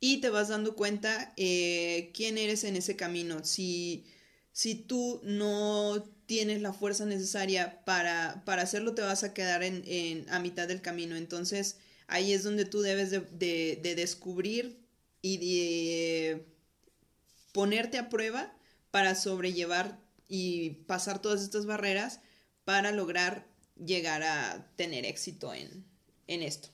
Y 0.00 0.16
te 0.20 0.30
vas 0.30 0.48
dando 0.48 0.74
cuenta 0.74 1.32
eh, 1.36 2.10
quién 2.12 2.38
eres 2.38 2.64
en 2.64 2.74
ese 2.74 2.96
camino. 2.96 3.44
Si 3.44 4.04
si 4.52 4.74
tú 4.74 5.20
no 5.22 6.02
tienes 6.26 6.60
la 6.60 6.72
fuerza 6.72 7.06
necesaria 7.06 7.84
para, 7.84 8.42
para 8.44 8.62
hacerlo, 8.62 8.96
te 8.96 9.02
vas 9.02 9.22
a 9.22 9.32
quedar 9.32 9.62
en, 9.62 10.26
a 10.28 10.40
mitad 10.40 10.66
del 10.66 10.82
camino. 10.82 11.14
Entonces, 11.14 11.76
ahí 12.08 12.32
es 12.32 12.42
donde 12.42 12.64
tú 12.64 12.80
debes 12.80 13.12
de, 13.12 13.94
descubrir 13.96 14.76
y 15.22 15.36
de 15.36 16.46
ponerte 17.52 17.96
a 17.96 18.08
prueba 18.08 18.52
para 18.90 19.14
sobrellevar 19.14 20.00
y 20.28 20.70
pasar 20.88 21.22
todas 21.22 21.42
estas 21.42 21.64
barreras 21.66 22.18
para 22.64 22.92
lograr 22.92 23.46
llegar 23.84 24.22
a 24.22 24.66
tener 24.76 25.04
éxito 25.06 25.54
en, 25.54 25.84
en 26.26 26.42
esto. 26.42 26.68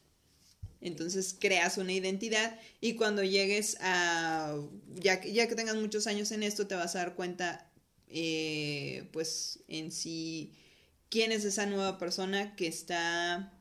Entonces 0.80 1.34
creas 1.38 1.78
una 1.78 1.92
identidad 1.92 2.60
y 2.80 2.94
cuando 2.94 3.24
llegues 3.24 3.76
a, 3.80 4.56
ya, 4.94 5.22
ya 5.24 5.48
que 5.48 5.54
tengas 5.54 5.76
muchos 5.76 6.06
años 6.06 6.30
en 6.32 6.42
esto, 6.42 6.66
te 6.66 6.74
vas 6.74 6.94
a 6.94 6.98
dar 6.98 7.14
cuenta, 7.14 7.70
eh, 8.08 9.08
pues 9.12 9.60
en 9.68 9.90
sí, 9.90 10.52
quién 11.08 11.32
es 11.32 11.44
esa 11.44 11.66
nueva 11.66 11.98
persona 11.98 12.54
que 12.56 12.66
está 12.66 13.52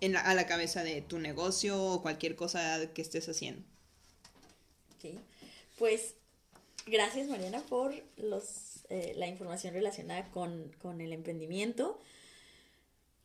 en 0.00 0.16
a 0.16 0.34
la 0.34 0.46
cabeza 0.46 0.82
de 0.82 1.02
tu 1.02 1.18
negocio 1.18 1.82
o 1.82 2.02
cualquier 2.02 2.36
cosa 2.36 2.92
que 2.92 3.02
estés 3.02 3.28
haciendo. 3.28 3.62
Ok, 4.96 5.18
pues 5.78 6.14
gracias 6.86 7.28
Mariana 7.28 7.60
por 7.62 7.94
los, 8.16 8.44
eh, 8.88 9.14
la 9.16 9.26
información 9.26 9.74
relacionada 9.74 10.30
con, 10.30 10.72
con 10.80 11.00
el 11.00 11.12
emprendimiento. 11.12 12.00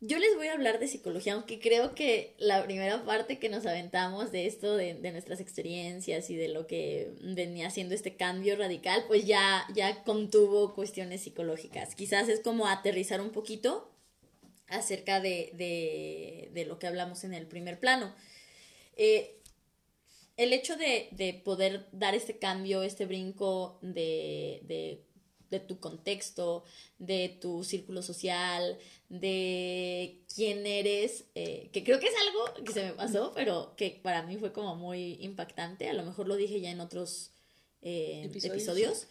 Yo 0.04 0.18
les 0.18 0.34
voy 0.34 0.48
a 0.48 0.54
hablar 0.54 0.80
de 0.80 0.88
psicología, 0.88 1.34
aunque 1.34 1.60
creo 1.60 1.94
que 1.94 2.34
la 2.38 2.64
primera 2.64 3.04
parte 3.04 3.38
que 3.38 3.48
nos 3.48 3.66
aventamos 3.66 4.32
de 4.32 4.46
esto, 4.46 4.76
de, 4.76 4.94
nuestras 5.12 5.38
experiencias 5.38 6.28
y 6.28 6.34
de 6.34 6.48
lo 6.48 6.66
que 6.66 7.12
venía 7.20 7.68
haciendo 7.68 7.94
este 7.94 8.16
cambio 8.16 8.56
radical, 8.56 9.04
pues 9.06 9.26
ya, 9.26 9.64
ya 9.72 10.02
contuvo 10.02 10.74
cuestiones 10.74 11.20
psicológicas. 11.20 11.94
Quizás 11.94 12.28
es 12.28 12.40
como 12.40 12.66
aterrizar 12.66 13.20
un 13.20 13.30
poquito 13.30 13.92
acerca 14.66 15.20
de, 15.20 16.50
lo 16.66 16.80
que 16.80 16.88
hablamos 16.88 17.22
en 17.22 17.32
el 17.32 17.46
primer 17.46 17.78
plano. 17.78 18.12
Eh, 18.96 19.38
el 20.36 20.52
hecho 20.52 20.74
de, 20.76 21.40
poder 21.44 21.86
dar 21.92 22.16
este 22.16 22.40
cambio, 22.40 22.82
este 22.82 23.06
brinco 23.06 23.78
de 23.82 25.04
de 25.52 25.60
tu 25.60 25.78
contexto, 25.78 26.64
de 26.98 27.36
tu 27.40 27.62
círculo 27.62 28.02
social, 28.02 28.78
de 29.10 30.22
quién 30.34 30.66
eres, 30.66 31.26
eh, 31.34 31.68
que 31.72 31.84
creo 31.84 32.00
que 32.00 32.06
es 32.06 32.14
algo 32.26 32.64
que 32.64 32.72
se 32.72 32.82
me 32.84 32.92
pasó, 32.92 33.32
pero 33.34 33.74
que 33.76 34.00
para 34.02 34.22
mí 34.22 34.38
fue 34.38 34.52
como 34.52 34.74
muy 34.74 35.18
impactante, 35.20 35.88
a 35.88 35.92
lo 35.92 36.02
mejor 36.04 36.26
lo 36.26 36.36
dije 36.36 36.60
ya 36.60 36.70
en 36.70 36.80
otros 36.80 37.30
eh, 37.82 38.30
episodios. 38.42 39.06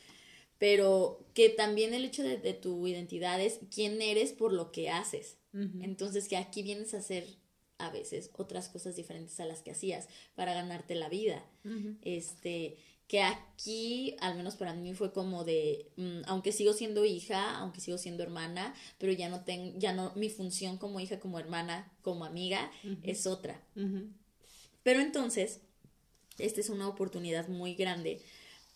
pero 0.58 1.26
que 1.34 1.50
también 1.50 1.94
el 1.94 2.06
hecho 2.06 2.24
de, 2.24 2.54
tu 2.54 2.88
identidad 2.88 3.40
es 3.40 3.60
quién 3.74 4.02
eres 4.02 4.34
por 4.34 4.52
lo 4.52 4.72
que 4.72 4.90
haces. 4.90 5.38
Entonces 5.82 6.30
que 6.30 6.38
aquí 6.38 6.64
vienes 6.64 6.94
a 6.94 7.00
hacer 7.00 7.26
a 7.78 7.90
veces 7.90 8.30
otras 8.34 8.70
cosas 8.70 8.96
diferentes 8.96 9.40
a 9.40 9.46
las 9.46 9.62
que 9.62 9.72
hacías 9.72 10.08
para 10.36 10.54
ganarte 10.54 10.96
la 10.96 11.10
vida. 11.10 11.44
Este, 12.04 12.78
que 13.12 13.22
aquí, 13.24 14.16
al 14.22 14.38
menos 14.38 14.56
para 14.56 14.74
mí, 14.74 14.94
fue 14.94 15.12
como 15.12 15.44
de, 15.44 15.92
mm, 15.98 16.22
aunque 16.28 16.54
sigo 16.54 16.72
siendo 16.72 17.04
hija, 17.04 17.58
aunque 17.58 17.82
sigo 17.82 17.98
siendo 17.98 18.24
hermana, 18.24 18.74
pero 19.00 19.12
ya 19.12 19.28
no 19.28 19.44
tengo, 19.44 19.78
ya 19.78 19.92
no, 19.92 20.14
mi 20.16 20.30
función 20.30 20.78
como 20.78 20.98
hija, 21.02 21.20
como 21.20 21.38
hermana, 21.38 21.92
como 22.04 22.24
amiga, 22.24 22.72
es 23.04 23.28
otra. 23.28 23.62
Pero 24.84 25.02
entonces, 25.02 25.60
esta 26.38 26.62
es 26.62 26.70
una 26.70 26.88
oportunidad 26.88 27.50
muy 27.50 27.76
grande 27.76 28.22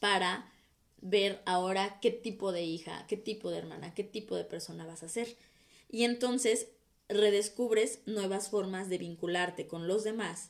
para 0.01 0.51
ver 0.99 1.41
ahora 1.45 2.01
qué 2.01 2.11
tipo 2.11 2.51
de 2.51 2.65
hija, 2.65 3.05
qué 3.07 3.15
tipo 3.15 3.51
de 3.51 3.59
hermana, 3.59 3.93
qué 3.93 4.03
tipo 4.03 4.35
de 4.35 4.43
persona 4.43 4.85
vas 4.85 5.01
a 5.03 5.07
ser. 5.07 5.33
Y 5.89 6.03
entonces 6.03 6.67
redescubres 7.07 7.99
nuevas 8.05 8.49
formas 8.49 8.89
de 8.89 8.97
vincularte 8.97 9.65
con 9.65 9.87
los 9.87 10.03
demás, 10.03 10.49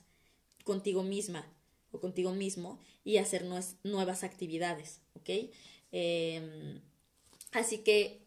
contigo 0.64 1.04
misma 1.04 1.46
o 1.90 2.00
contigo 2.00 2.32
mismo 2.32 2.78
y 3.04 3.18
hacer 3.18 3.44
nuevas 3.84 4.24
actividades, 4.24 5.00
¿ok? 5.14 5.30
Em, 5.92 6.80
así 7.52 7.78
que 7.78 8.26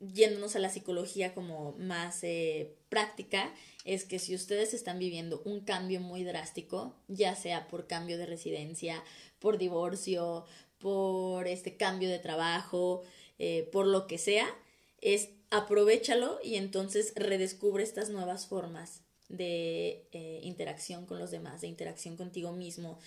yéndonos 0.00 0.56
a 0.56 0.58
la 0.58 0.68
psicología 0.68 1.34
como 1.34 1.72
más 1.78 2.22
eh, 2.22 2.76
práctica, 2.88 3.54
es 3.84 4.04
que 4.04 4.18
si 4.18 4.34
ustedes 4.34 4.74
están 4.74 4.98
viviendo 4.98 5.40
un 5.44 5.60
cambio 5.60 6.00
muy 6.00 6.24
drástico, 6.24 6.94
ya 7.08 7.34
sea 7.34 7.68
por 7.68 7.86
cambio 7.86 8.18
de 8.18 8.26
residencia, 8.26 9.02
por 9.38 9.58
divorcio, 9.58 10.44
por 10.78 11.46
este 11.48 11.76
cambio 11.76 12.10
de 12.10 12.18
trabajo, 12.18 13.02
eh, 13.38 13.68
por 13.72 13.86
lo 13.86 14.06
que 14.06 14.18
sea, 14.18 14.46
es 15.00 15.30
aprovechalo 15.50 16.38
y 16.42 16.56
entonces 16.56 17.12
redescubre 17.16 17.82
estas 17.82 18.10
nuevas 18.10 18.46
formas 18.46 19.05
de 19.28 20.08
eh, 20.12 20.40
interacción 20.42 21.06
con 21.06 21.18
los 21.18 21.30
demás, 21.30 21.60
de 21.60 21.68
interacción 21.68 22.16
contigo 22.16 22.52
mismo 22.52 22.98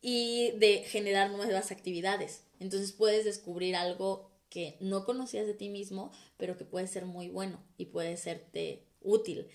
y 0.00 0.52
de 0.58 0.84
generar 0.84 1.30
nuevas 1.30 1.70
actividades. 1.70 2.42
Entonces 2.60 2.92
puedes 2.92 3.24
descubrir 3.24 3.76
algo 3.76 4.30
que 4.50 4.76
no 4.80 5.04
conocías 5.04 5.46
de 5.46 5.54
ti 5.54 5.68
mismo, 5.68 6.12
pero 6.36 6.56
que 6.56 6.64
puede 6.64 6.86
ser 6.86 7.06
muy 7.06 7.28
bueno 7.28 7.62
y 7.76 7.86
puede 7.86 8.16
serte 8.16 8.84
útil. 9.00 9.48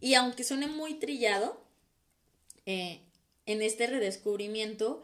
Y 0.00 0.14
aunque 0.14 0.44
suene 0.44 0.66
muy 0.66 0.94
trillado, 0.94 1.62
eh, 2.66 3.00
en 3.46 3.62
este 3.62 3.86
redescubrimiento, 3.86 5.02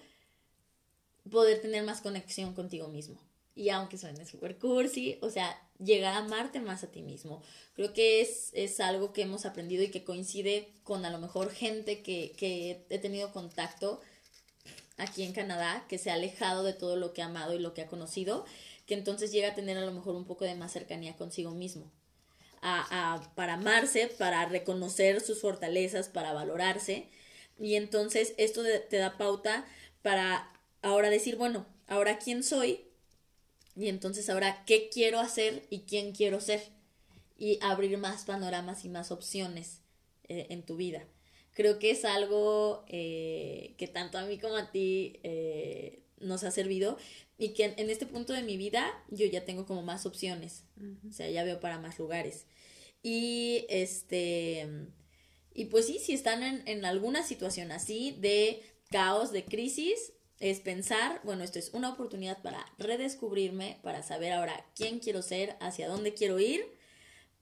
poder 1.31 1.61
tener 1.61 1.83
más 1.85 2.01
conexión 2.01 2.55
contigo 2.55 2.89
mismo. 2.89 3.21
Y 3.57 3.71
aunque 3.71 3.99
suene 3.99 4.27
super 4.27 4.59
cursi, 4.59 5.19
o 5.23 5.31
sea, 5.31 5.59
llegar 5.79 6.15
a 6.15 6.19
amarte 6.19 6.61
más 6.61 6.85
a 6.85 6.93
ti 6.93 7.03
mismo. 7.03 7.43
Creo 7.75 7.93
que 7.93 8.21
es, 8.21 8.51
es 8.53 8.81
algo 8.81 9.13
que 9.13 9.23
hemos 9.23 9.47
aprendido 9.47 9.83
y 9.83 9.91
que 9.91 10.05
coincide 10.05 10.69
con 10.85 11.05
a 11.05 11.11
lo 11.11 11.19
mejor 11.19 11.51
gente 11.51 12.03
que, 12.03 12.33
que 12.37 12.85
he 12.91 12.99
tenido 12.99 13.33
contacto 13.33 14.01
aquí 14.99 15.23
en 15.23 15.33
Canadá, 15.33 15.85
que 15.89 15.99
se 15.99 16.11
ha 16.11 16.15
alejado 16.15 16.65
de 16.65 16.75
todo 16.75 16.97
lo 16.97 17.13
que 17.13 17.23
ha 17.23 17.27
amado 17.27 17.55
y 17.55 17.59
lo 17.59 17.75
que 17.75 17.83
ha 17.83 17.87
conocido, 17.87 18.45
que 18.87 18.95
entonces 18.95 19.33
llega 19.33 19.49
a 19.49 19.55
tener 19.55 19.77
a 19.79 19.85
lo 19.85 19.93
mejor 19.93 20.17
un 20.17 20.27
poco 20.27 20.45
de 20.45 20.55
más 20.55 20.73
cercanía 20.73 21.17
consigo 21.17 21.51
mismo. 21.51 21.91
A, 22.63 23.15
a, 23.15 23.35
para 23.35 23.55
amarse, 23.55 24.09
para 24.19 24.47
reconocer 24.47 25.21
sus 25.21 25.41
fortalezas, 25.41 26.09
para 26.09 26.33
valorarse. 26.33 27.09
Y 27.59 27.77
entonces 27.77 28.35
esto 28.39 28.63
te 28.89 28.97
da 28.97 29.17
pauta 29.17 29.67
para 30.03 30.53
ahora 30.83 31.11
decir, 31.11 31.37
bueno, 31.37 31.67
ahora 31.87 32.19
quién 32.19 32.43
soy 32.43 32.86
y 33.77 33.89
entonces 33.89 34.29
ahora 34.31 34.65
qué 34.67 34.89
quiero 34.89 35.21
hacer 35.21 35.67
y 35.69 35.81
quién 35.81 36.13
quiero 36.13 36.41
ser 36.41 36.63
y 37.39 37.59
abrir 37.61 37.99
más 37.99 38.25
panoramas 38.25 38.85
y 38.85 38.89
más 38.89 39.11
opciones 39.13 39.83
eh, 40.25 40.47
en 40.51 40.63
tu 40.63 40.77
vida. 40.77 41.07
Creo 41.53 41.79
que 41.79 41.91
es 41.91 42.05
algo 42.05 42.85
eh, 42.89 43.75
que 43.77 43.87
tanto 43.87 44.19
a 44.19 44.25
mí 44.25 44.39
como 44.39 44.57
a 44.57 44.71
ti 44.71 45.21
eh, 45.23 46.03
nos 46.19 46.43
ha 46.45 46.51
servido 46.51 46.97
y 47.39 47.51
que 47.51 47.75
en, 47.77 47.91
este 47.91 48.07
punto 48.07 48.33
de 48.33 48.43
mi 48.43 48.57
vida 48.57 48.91
yo 49.11 49.27
ya 49.27 49.45
tengo 49.45 49.67
como 49.67 49.83
más 49.83 50.07
opciones, 50.07 50.65
o 51.09 51.13
sea, 51.13 51.29
ya 51.31 51.45
veo 51.45 51.61
para 51.61 51.79
más 51.79 51.99
lugares. 51.99 52.47
Y 53.03 53.67
este, 53.69 54.67
y 55.53 55.67
pues 55.67 55.87
sí, 55.87 55.99
si 55.99 56.15
están 56.15 56.43
en, 56.43 56.67
en 56.67 56.87
alguna 56.87 57.23
situación 57.23 57.73
así 57.73 58.17
de 58.21 58.63
caos, 58.91 59.33
de 59.33 59.45
crisis, 59.45 60.15
es 60.39 60.61
pensar, 60.61 61.21
bueno, 61.25 61.45
esto 61.45 61.59
es 61.59 61.71
una 61.73 61.91
oportunidad 61.91 62.43
para 62.43 62.65
redescubrirme, 62.79 63.79
para 63.83 64.03
saber 64.03 64.33
ahora 64.33 64.67
quién 64.75 64.99
quiero 64.99 65.23
ser, 65.23 65.57
hacia 65.61 65.89
dónde 65.89 66.15
quiero 66.15 66.39
ir 66.39 66.65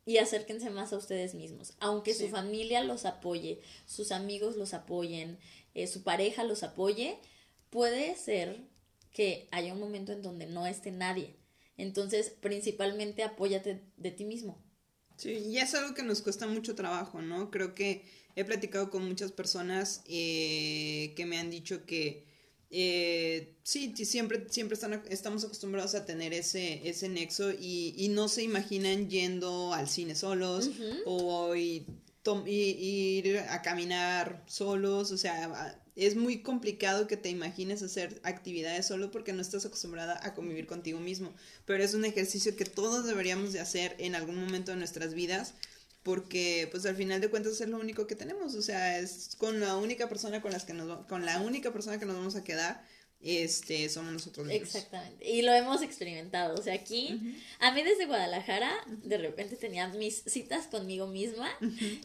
y 0.06 0.18
acérquense 0.18 0.70
más 0.70 0.92
a 0.92 0.98
ustedes 0.98 1.34
mismos. 1.34 1.74
Aunque 1.80 2.14
su 2.14 2.28
familia 2.28 2.84
los 2.84 3.04
apoye, 3.04 3.60
sus 3.86 4.12
amigos 4.12 4.56
los 4.56 4.74
apoyen, 4.74 5.38
eh, 5.74 5.86
su 5.86 6.02
pareja 6.02 6.44
los 6.44 6.62
apoye, 6.62 7.18
puede 7.70 8.14
ser 8.16 8.60
que 9.12 9.48
haya 9.50 9.72
un 9.72 9.80
momento 9.80 10.12
en 10.12 10.22
donde 10.22 10.46
no 10.46 10.66
esté 10.66 10.90
nadie. 10.90 11.36
Entonces, 11.76 12.30
principalmente 12.30 13.22
apóyate 13.24 13.82
de 13.96 14.10
ti 14.10 14.24
mismo. 14.24 14.62
Sí, 15.16 15.32
y 15.32 15.58
es 15.58 15.74
algo 15.74 15.94
que 15.94 16.02
nos 16.02 16.22
cuesta 16.22 16.46
mucho 16.46 16.74
trabajo, 16.74 17.22
¿no? 17.22 17.50
Creo 17.50 17.74
que 17.74 18.04
he 18.36 18.44
platicado 18.44 18.90
con 18.90 19.06
muchas 19.06 19.32
personas 19.32 20.02
eh, 20.06 21.12
que 21.16 21.26
me 21.26 21.38
han 21.38 21.50
dicho 21.50 21.86
que 21.86 22.26
eh, 22.76 23.54
sí, 23.62 23.94
siempre, 24.04 24.46
siempre 24.50 24.74
están, 24.74 25.00
estamos 25.08 25.44
acostumbrados 25.44 25.94
a 25.94 26.04
tener 26.04 26.32
ese, 26.32 26.88
ese 26.88 27.08
nexo 27.08 27.52
y, 27.52 28.08
no 28.10 28.26
se 28.26 28.42
imaginan 28.42 29.08
yendo 29.08 29.72
al 29.72 29.88
cine 29.88 30.16
solos 30.16 30.70
o 31.06 31.54
ir 31.54 31.86
a 33.48 33.62
caminar 33.62 34.42
solos, 34.48 35.12
o 35.12 35.16
sea, 35.16 35.80
es 35.94 36.16
muy 36.16 36.42
complicado 36.42 37.06
que 37.06 37.16
te 37.16 37.28
imagines 37.28 37.80
hacer 37.82 38.20
actividades 38.24 38.86
solo 38.86 39.12
porque 39.12 39.32
no 39.32 39.40
estás 39.40 39.64
acostumbrada 39.64 40.18
a 40.24 40.34
convivir 40.34 40.66
contigo 40.66 40.98
mismo, 40.98 41.32
pero 41.66 41.84
es 41.84 41.94
un 41.94 42.04
ejercicio 42.04 42.56
que 42.56 42.64
todos 42.64 43.06
deberíamos 43.06 43.52
de 43.52 43.60
hacer 43.60 43.94
en 43.98 44.16
algún 44.16 44.36
momento 44.36 44.72
de 44.72 44.78
nuestras 44.78 45.14
vidas 45.14 45.54
porque 46.04 46.68
pues 46.70 46.84
al 46.86 46.94
final 46.94 47.20
de 47.20 47.30
cuentas 47.30 47.60
es 47.60 47.68
lo 47.68 47.78
único 47.78 48.06
que 48.06 48.14
tenemos, 48.14 48.54
o 48.54 48.62
sea, 48.62 48.98
es 48.98 49.34
con 49.38 49.58
la 49.58 49.76
única 49.76 50.08
persona 50.08 50.40
con 50.40 50.52
las 50.52 50.64
que 50.64 50.74
nos 50.74 51.06
con 51.06 51.24
la 51.24 51.40
única 51.40 51.72
persona 51.72 51.98
que 51.98 52.04
nos 52.04 52.14
vamos 52.14 52.36
a 52.36 52.44
quedar 52.44 52.84
este 53.22 53.88
somos 53.88 54.12
nosotros 54.12 54.46
mismos. 54.46 54.74
Exactamente. 54.74 55.28
Y 55.28 55.40
lo 55.40 55.52
hemos 55.52 55.80
experimentado, 55.80 56.54
o 56.56 56.62
sea, 56.62 56.74
aquí 56.74 57.42
a 57.58 57.72
mí 57.72 57.82
desde 57.82 58.04
Guadalajara 58.04 58.70
de 58.86 59.16
repente 59.16 59.56
tenía 59.56 59.88
mis 59.88 60.22
citas 60.26 60.66
conmigo 60.66 61.06
misma 61.06 61.48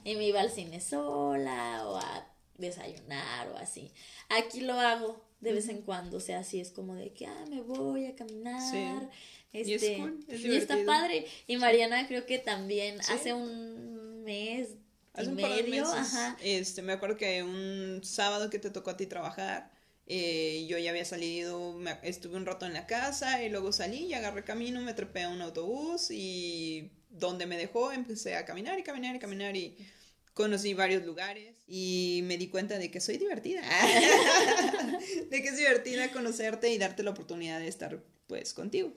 y 0.06 0.16
me 0.16 0.26
iba 0.26 0.40
al 0.40 0.50
cine 0.50 0.80
sola 0.80 1.86
o 1.86 1.98
a 1.98 2.26
desayunar 2.58 3.50
o 3.50 3.58
así. 3.58 3.92
Aquí 4.30 4.62
lo 4.62 4.80
hago 4.80 5.22
de 5.42 5.54
vez 5.54 5.68
en 5.68 5.82
cuando, 5.82 6.18
o 6.18 6.22
sea, 6.22 6.40
así 6.40 6.62
es 6.62 6.72
como 6.72 6.96
de 6.96 7.12
que 7.12 7.26
ah, 7.26 7.46
me 7.50 7.62
voy 7.62 8.06
a 8.06 8.16
caminar. 8.16 9.10
Este, 9.52 9.98
y, 10.28 10.56
está 10.56 10.78
padre. 10.86 11.26
Y 11.48 11.58
Mariana 11.58 12.08
creo 12.08 12.26
que 12.26 12.38
también 12.38 13.00
hace 13.10 13.34
un 13.34 14.24
mes 14.24 14.76
hace 15.14 15.32
y 15.32 15.34
medio, 15.34 15.86
ajá. 15.86 16.38
Este, 16.42 16.82
me 16.82 16.94
acuerdo 16.94 17.18
que 17.18 17.44
un 17.44 18.02
sábado 18.04 18.50
que 18.50 18.60
te 18.60 18.70
tocó 18.70 18.92
a 18.92 18.98
ti 18.98 19.08
trabajar, 19.08 19.72
eh, 20.06 20.66
yo 20.68 20.78
ya 20.78 20.92
había 20.92 21.06
salido, 21.06 21.80
estuve 22.04 22.36
un 22.36 22.46
rato 22.46 22.66
en 22.66 22.74
la 22.74 22.86
casa 22.88 23.44
y 23.44 23.50
luego 23.50 23.72
salí 23.72 24.06
y 24.06 24.14
agarré 24.14 24.44
camino, 24.44 24.82
me 24.82 24.94
trepé 24.94 25.24
a 25.24 25.30
un 25.30 25.42
autobús 25.42 26.12
y 26.12 26.92
donde 27.10 27.46
me 27.48 27.58
dejó 27.58 27.92
empecé 27.92 28.36
a 28.36 28.46
caminar 28.46 28.78
y 28.80 28.84
caminar 28.84 29.16
y 29.16 29.20
caminar 29.20 29.56
y 29.56 29.78
conocí 30.34 30.74
varios 30.74 31.04
lugares 31.06 31.56
y 31.68 32.22
me 32.24 32.38
di 32.38 32.48
cuenta 32.48 32.78
de 32.78 32.90
que 32.90 33.02
soy 33.02 33.18
divertida, 33.18 33.62
de 35.30 35.42
que 35.42 35.48
es 35.48 35.58
divertida 35.58 36.12
conocerte 36.12 36.72
y 36.72 36.78
darte 36.78 37.04
la 37.04 37.12
oportunidad 37.12 37.60
de 37.60 37.68
estar 37.68 38.02
pues 38.28 38.54
contigo. 38.54 38.94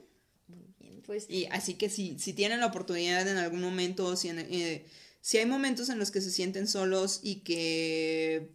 Pues. 1.05 1.29
Y 1.29 1.45
así 1.51 1.75
que 1.75 1.89
si, 1.89 2.17
si 2.17 2.33
tienen 2.33 2.59
la 2.59 2.67
oportunidad 2.67 3.27
en 3.27 3.37
algún 3.37 3.61
momento, 3.61 4.15
si, 4.15 4.29
eh, 4.29 4.85
si 5.21 5.37
hay 5.37 5.45
momentos 5.45 5.89
en 5.89 5.99
los 5.99 6.11
que 6.11 6.21
se 6.21 6.31
sienten 6.31 6.67
solos 6.67 7.19
y 7.21 7.41
que 7.41 8.51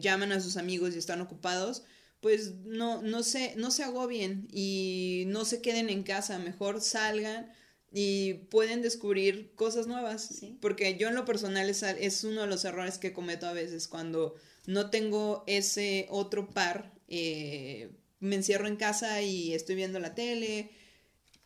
llaman 0.00 0.32
a 0.32 0.40
sus 0.40 0.56
amigos 0.56 0.94
y 0.94 0.98
están 0.98 1.20
ocupados, 1.20 1.82
pues 2.20 2.54
no, 2.64 3.02
no, 3.02 3.22
se, 3.22 3.56
no 3.56 3.70
se 3.70 3.82
agobien 3.82 4.46
y 4.52 5.24
no 5.26 5.44
se 5.44 5.60
queden 5.60 5.90
en 5.90 6.02
casa, 6.04 6.38
mejor 6.38 6.80
salgan 6.80 7.52
y 7.90 8.34
pueden 8.34 8.80
descubrir 8.80 9.52
cosas 9.54 9.86
nuevas. 9.86 10.42
Porque 10.60 10.96
yo 10.96 11.08
en 11.08 11.14
lo 11.14 11.24
personal 11.24 11.68
es, 11.68 11.82
es, 11.82 12.24
uno 12.24 12.42
de 12.42 12.46
los 12.46 12.64
errores 12.64 12.98
que 12.98 13.12
cometo 13.12 13.46
a 13.46 13.52
veces 13.52 13.88
cuando 13.88 14.34
no 14.66 14.90
tengo 14.90 15.44
ese 15.46 16.06
otro 16.10 16.48
par, 16.48 16.94
eh, 17.08 17.90
me 18.22 18.36
encierro 18.36 18.66
en 18.66 18.76
casa 18.76 19.20
y 19.20 19.52
estoy 19.52 19.74
viendo 19.74 20.00
la 20.00 20.14
tele 20.14 20.70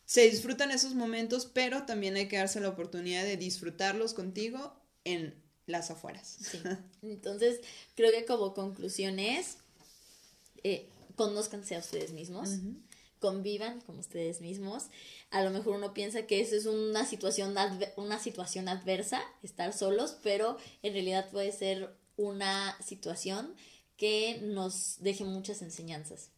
se 0.06 0.30
disfrutan 0.30 0.70
esos 0.70 0.94
momentos, 0.94 1.50
pero 1.52 1.84
también 1.84 2.14
hay 2.14 2.28
que 2.28 2.36
darse 2.36 2.60
la 2.60 2.68
oportunidad 2.68 3.24
de 3.24 3.36
disfrutarlos 3.36 4.14
contigo 4.14 4.72
en 5.04 5.34
las 5.66 5.90
afueras. 5.90 6.36
Sí. 6.40 6.60
Entonces, 7.02 7.60
creo 7.96 8.12
que 8.12 8.24
como 8.24 8.54
conclusión 8.54 9.18
es, 9.18 9.58
eh, 10.62 10.88
conózcanse 11.16 11.74
a 11.74 11.80
ustedes 11.80 12.12
mismos, 12.12 12.50
convivan 13.18 13.80
con 13.80 13.98
ustedes 13.98 14.40
mismos. 14.40 14.84
A 15.30 15.42
lo 15.42 15.50
mejor 15.50 15.74
uno 15.74 15.92
piensa 15.92 16.26
que 16.26 16.40
eso 16.40 16.54
es 16.54 16.66
una 16.66 17.04
situación, 17.04 17.56
una 17.96 18.20
situación 18.20 18.68
adversa, 18.68 19.20
estar 19.42 19.72
solos, 19.72 20.16
pero 20.22 20.56
en 20.82 20.92
realidad 20.92 21.30
puede 21.30 21.50
ser 21.50 21.96
una 22.16 22.80
situación 22.80 23.56
que 23.96 24.38
nos 24.42 24.96
deje 25.00 25.24
muchas 25.24 25.62
enseñanzas. 25.62 26.30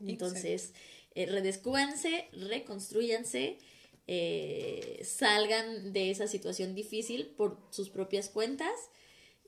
Entonces, 0.00 0.72
eh, 1.14 1.26
redescúbanse, 1.26 2.28
reconstruyanse, 2.32 3.58
eh, 4.06 5.00
salgan 5.04 5.92
de 5.92 6.10
esa 6.10 6.26
situación 6.26 6.74
difícil 6.74 7.26
por 7.36 7.58
sus 7.70 7.88
propias 7.88 8.28
cuentas 8.28 8.74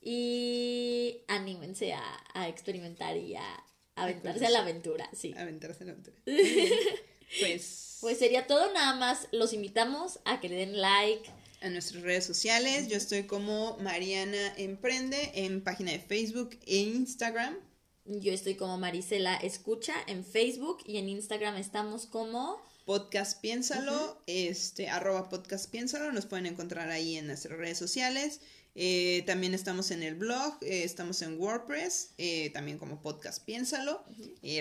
y 0.01 1.23
anímense 1.27 1.93
a, 1.93 2.49
experimentar 2.49 3.17
y 3.17 3.35
a 3.35 3.65
aventarse 3.97 4.47
a 4.47 4.51
la 4.51 4.61
aventura, 4.61 5.09
sí. 5.13 5.35
Aventarse 5.37 5.83
a 5.83 5.87
la 5.87 5.93
aventura. 5.93 6.17
pues... 7.41 7.99
Pues 8.01 8.19
sería 8.19 8.47
todo, 8.47 8.73
nada 8.73 8.95
más 8.97 9.27
los 9.33 9.53
invitamos 9.53 10.21
a 10.25 10.39
que 10.39 10.49
le 10.51 10.57
den 10.57 10.81
like, 10.81 11.29
a 11.67 11.71
nuestras 11.71 12.03
redes 12.03 12.25
sociales. 12.25 12.87
Yo 12.87 12.97
estoy 12.97 13.25
como 13.25 13.77
Mariana 13.79 14.55
Emprende 14.57 15.33
en 15.35 15.63
página 15.63 15.91
de 15.91 15.99
Facebook 15.99 16.57
e 16.65 16.77
Instagram. 16.77 17.57
Yo 18.05 18.33
estoy 18.33 18.55
como 18.55 18.79
Marisela 18.79 19.35
Escucha 19.35 19.95
en 20.07 20.25
Facebook 20.25 20.79
y 20.87 20.99
en 20.99 21.09
Instagram 21.09 21.57
estamos 21.57 22.07
como 22.07 22.63
Podcast 22.85 23.41
Piénsalo, 23.41 24.23
este, 24.27 24.89
arroba 24.89 25.29
Podcast 25.29 25.69
Piénsalo, 25.69 26.13
nos 26.13 26.27
pueden 26.27 26.47
encontrar 26.47 26.89
ahí 26.91 27.17
en 27.17 27.27
nuestras 27.27 27.59
redes 27.59 27.79
sociales. 27.79 28.41
Eh, 28.77 29.25
también 29.27 29.53
estamos 29.53 29.91
en 29.91 30.05
el 30.05 30.15
blog, 30.15 30.59
eh, 30.63 30.85
estamos 30.85 31.21
en 31.23 31.41
WordPress, 31.41 32.11
eh, 32.19 32.51
también 32.51 32.79
como 32.79 33.03
Podcast 33.03 33.45
Piénsalo. 33.45 34.05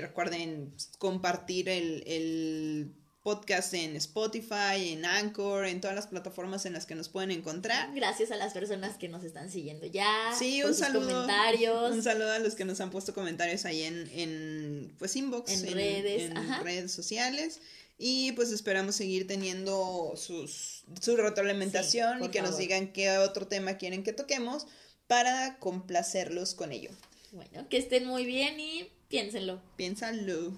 recuerden 0.02 0.74
compartir 0.98 1.70
el 1.70 2.96
podcast 3.26 3.74
en 3.74 3.96
Spotify, 3.96 4.92
en 4.92 5.04
Anchor, 5.04 5.66
en 5.66 5.82
todas 5.82 5.96
las 5.96 6.06
plataformas 6.06 6.68
en 6.68 6.74
las 6.74 6.86
que 6.86 6.94
nos 6.94 7.10
pueden 7.10 7.32
encontrar. 7.32 7.90
Gracias 7.96 8.30
a 8.30 8.36
las 8.36 8.54
personas 8.54 9.00
que 9.00 9.10
nos 9.10 9.24
están 9.24 9.50
siguiendo 9.50 9.88
ya. 9.88 10.32
Sí, 10.38 10.62
un 10.62 10.76
saludo. 10.76 11.08
Comentarios. 11.24 11.92
Un 11.92 12.04
saludo 12.04 12.32
a 12.34 12.38
los 12.38 12.54
que 12.54 12.66
nos 12.66 12.80
han 12.82 12.92
puesto 12.92 13.16
comentarios 13.16 13.66
ahí 13.66 13.82
en, 13.82 14.08
en 14.14 14.96
pues 15.00 15.16
inbox, 15.16 15.64
en, 15.64 15.74
redes, 15.74 16.30
en 16.30 16.64
redes 16.64 16.92
sociales. 16.92 17.62
Y 17.98 18.34
pues 18.34 18.52
esperamos 18.52 18.94
seguir 18.94 19.26
teniendo 19.26 20.14
sus, 20.18 20.84
su 21.02 21.16
retroalimentación 21.18 22.26
y 22.26 22.30
que 22.30 22.44
nos 22.44 22.60
digan 22.60 22.94
qué 22.94 23.18
otro 23.18 23.48
tema 23.48 23.80
quieren 23.80 24.04
que 24.04 24.14
toquemos 24.14 24.68
para 25.08 25.58
complacerlos 25.58 26.54
con 26.54 26.72
ello. 26.72 26.92
Bueno, 27.32 27.68
que 27.70 27.78
estén 27.78 28.06
muy 28.06 28.24
bien 28.24 28.60
y 28.60 28.92
piénsenlo. 29.08 29.64
Piénsalo. 29.78 30.54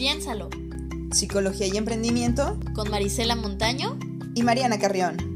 Piénsalo. 0.00 0.48
Psicología 1.12 1.66
y 1.66 1.76
emprendimiento. 1.76 2.58
Con 2.72 2.90
Marisela 2.90 3.36
Montaño. 3.36 3.98
Y 4.34 4.42
Mariana 4.42 4.78
Carrión. 4.78 5.29